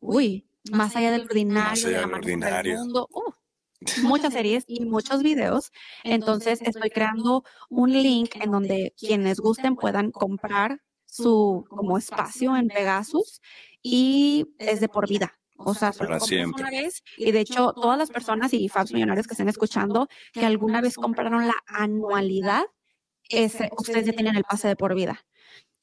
[0.00, 2.78] Uy, más allá del ordinario, de ordinario.
[2.78, 3.08] mundo.
[4.02, 5.70] muchas series y muchos videos.
[6.04, 12.68] Entonces estoy creando un link en donde quienes gusten puedan comprar su como espacio en
[12.68, 13.40] Pegasus
[13.82, 15.38] y es de por vida.
[15.56, 16.88] O sea, para siempre.
[17.16, 20.96] y de hecho, todas las personas y fans millonarios que estén escuchando que alguna vez
[20.96, 22.64] compraron la anualidad,
[23.28, 25.24] ese, ustedes ya tienen el pase de por vida.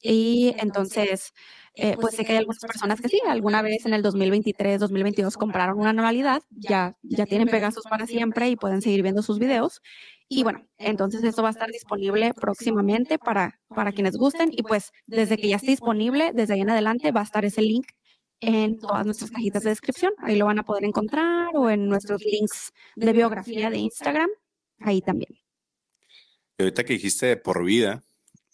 [0.01, 1.31] Y entonces,
[1.75, 5.37] eh, pues sé que hay algunas personas que sí, alguna vez en el 2023, 2022
[5.37, 9.81] compraron una anualidad, ya, ya tienen Pegasus para siempre y pueden seguir viendo sus videos.
[10.27, 14.49] Y bueno, entonces esto va a estar disponible próximamente para, para quienes gusten.
[14.51, 17.61] Y pues desde que ya esté disponible, desde ahí en adelante va a estar ese
[17.61, 17.87] link
[18.39, 20.13] en todas nuestras cajitas de descripción.
[20.19, 24.29] Ahí lo van a poder encontrar o en nuestros links de biografía de Instagram.
[24.79, 25.37] Ahí también.
[26.57, 28.03] Y ahorita que dijiste por vida,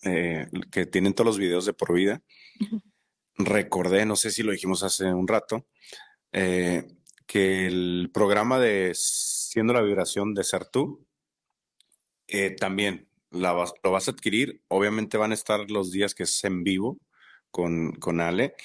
[0.04, 2.22] eh, que tienen todos los videos de por vida,
[3.38, 5.68] recordé, no sé si lo dijimos hace un rato,
[6.32, 6.88] eh,
[7.26, 11.06] que el programa de Siendo la Vibración de Ser Tú,
[12.28, 14.62] eh, también lo vas a adquirir.
[14.68, 17.00] Obviamente van a estar los días que es en vivo
[17.52, 18.56] con, con Ale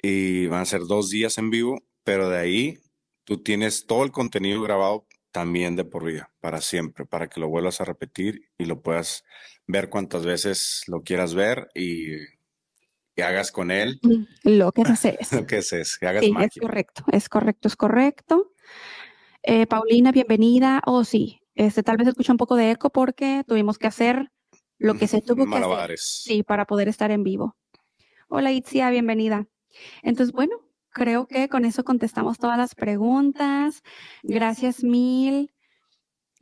[0.00, 2.78] y van a ser dos días en vivo, pero de ahí
[3.24, 7.48] tú tienes todo el contenido grabado también de por vida, para siempre, para que lo
[7.48, 9.24] vuelvas a repetir y lo puedas
[9.66, 12.16] ver cuantas veces lo quieras ver y
[13.14, 14.00] y hagas con él
[14.42, 15.32] lo que desees.
[15.32, 16.46] lo que desees, que hagas sí, magia.
[16.46, 18.52] Es correcto, es correcto, es correcto.
[19.42, 20.82] Eh, Paulina, bienvenida.
[20.86, 24.30] Oh, sí, este, tal vez escucha un poco de eco porque tuvimos que hacer
[24.78, 25.98] lo que se tuvo que hacer.
[25.98, 27.56] Sí, para poder estar en vivo.
[28.28, 29.46] Hola Itzia, bienvenida.
[30.02, 30.56] Entonces, bueno,
[30.90, 33.82] creo que con eso contestamos todas las preguntas.
[34.22, 35.51] Gracias mil.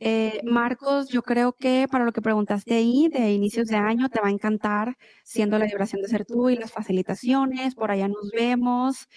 [0.03, 4.19] Eh, Marcos, yo creo que para lo que preguntaste ahí de inicios de año te
[4.19, 7.75] va a encantar siendo la vibración de ser tú y las facilitaciones.
[7.75, 9.07] Por allá nos vemos.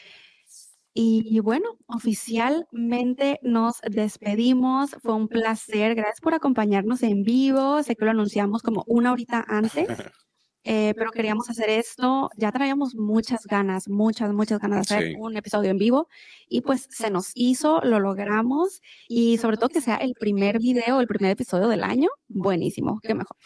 [0.92, 4.90] Y bueno, oficialmente nos despedimos.
[5.02, 5.94] Fue un placer.
[5.94, 7.82] Gracias por acompañarnos en vivo.
[7.82, 9.88] Sé que lo anunciamos como una horita antes.
[10.66, 15.36] Eh, pero queríamos hacer esto, ya traíamos muchas ganas, muchas, muchas ganas de hacer un
[15.36, 16.08] episodio en vivo
[16.48, 21.00] y pues se nos hizo, lo logramos y sobre todo que sea el primer video,
[21.00, 23.36] el primer episodio del año, buenísimo, qué mejor.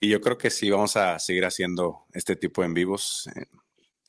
[0.00, 3.30] Y yo creo que sí vamos a seguir haciendo este tipo de en vivos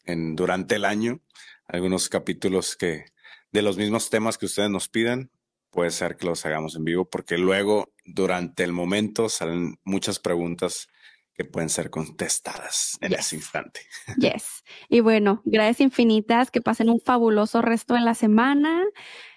[0.05, 1.21] en, durante el año,
[1.67, 3.05] algunos capítulos que
[3.51, 5.29] de los mismos temas que ustedes nos pidan,
[5.69, 10.87] puede ser que los hagamos en vivo porque luego durante el momento salen muchas preguntas
[11.33, 13.81] que pueden ser contestadas en ese instante.
[14.17, 14.63] Yes.
[14.89, 18.83] Y bueno, gracias infinitas, que pasen un fabuloso resto de la semana.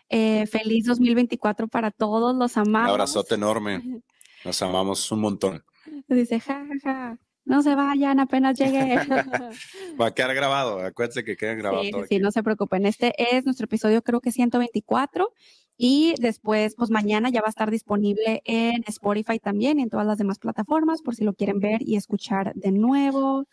[0.09, 2.88] Eh, feliz 2024 para todos, los amamos.
[2.88, 3.82] Un abrazote enorme.
[4.45, 5.64] Nos amamos un montón.
[6.09, 7.18] Dice, ja, ja, ja.
[7.47, 8.97] No se vayan, apenas llegué.
[10.01, 11.82] Va a quedar grabado, acuérdense que queda grabado.
[11.82, 12.86] Sí, sí, no se preocupen.
[12.86, 15.32] Este es nuestro episodio, creo que 124.
[15.77, 20.07] Y después, pues mañana ya va a estar disponible en Spotify también y en todas
[20.07, 23.47] las demás plataformas por si lo quieren ver y escuchar de nuevo.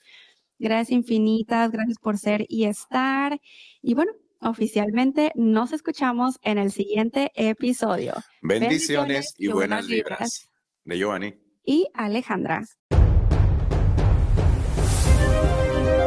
[0.60, 3.40] Gracias infinitas, gracias por ser y estar.
[3.82, 8.14] Y bueno, oficialmente nos escuchamos en el siguiente episodio.
[8.44, 10.48] Bendiciones, y, buenas vibras.
[10.84, 11.34] De Giovanni.
[11.66, 12.64] Y Alejandra.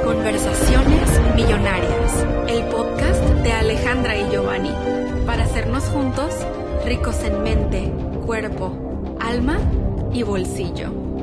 [0.05, 4.84] Conversaciones Millonarias, el podcast de Alejandra y Giovanni
[5.35, 6.33] para hacernos juntos
[6.85, 7.91] ricos en mente,
[8.25, 9.59] cuerpo, alma
[10.13, 11.14] y bolsillo.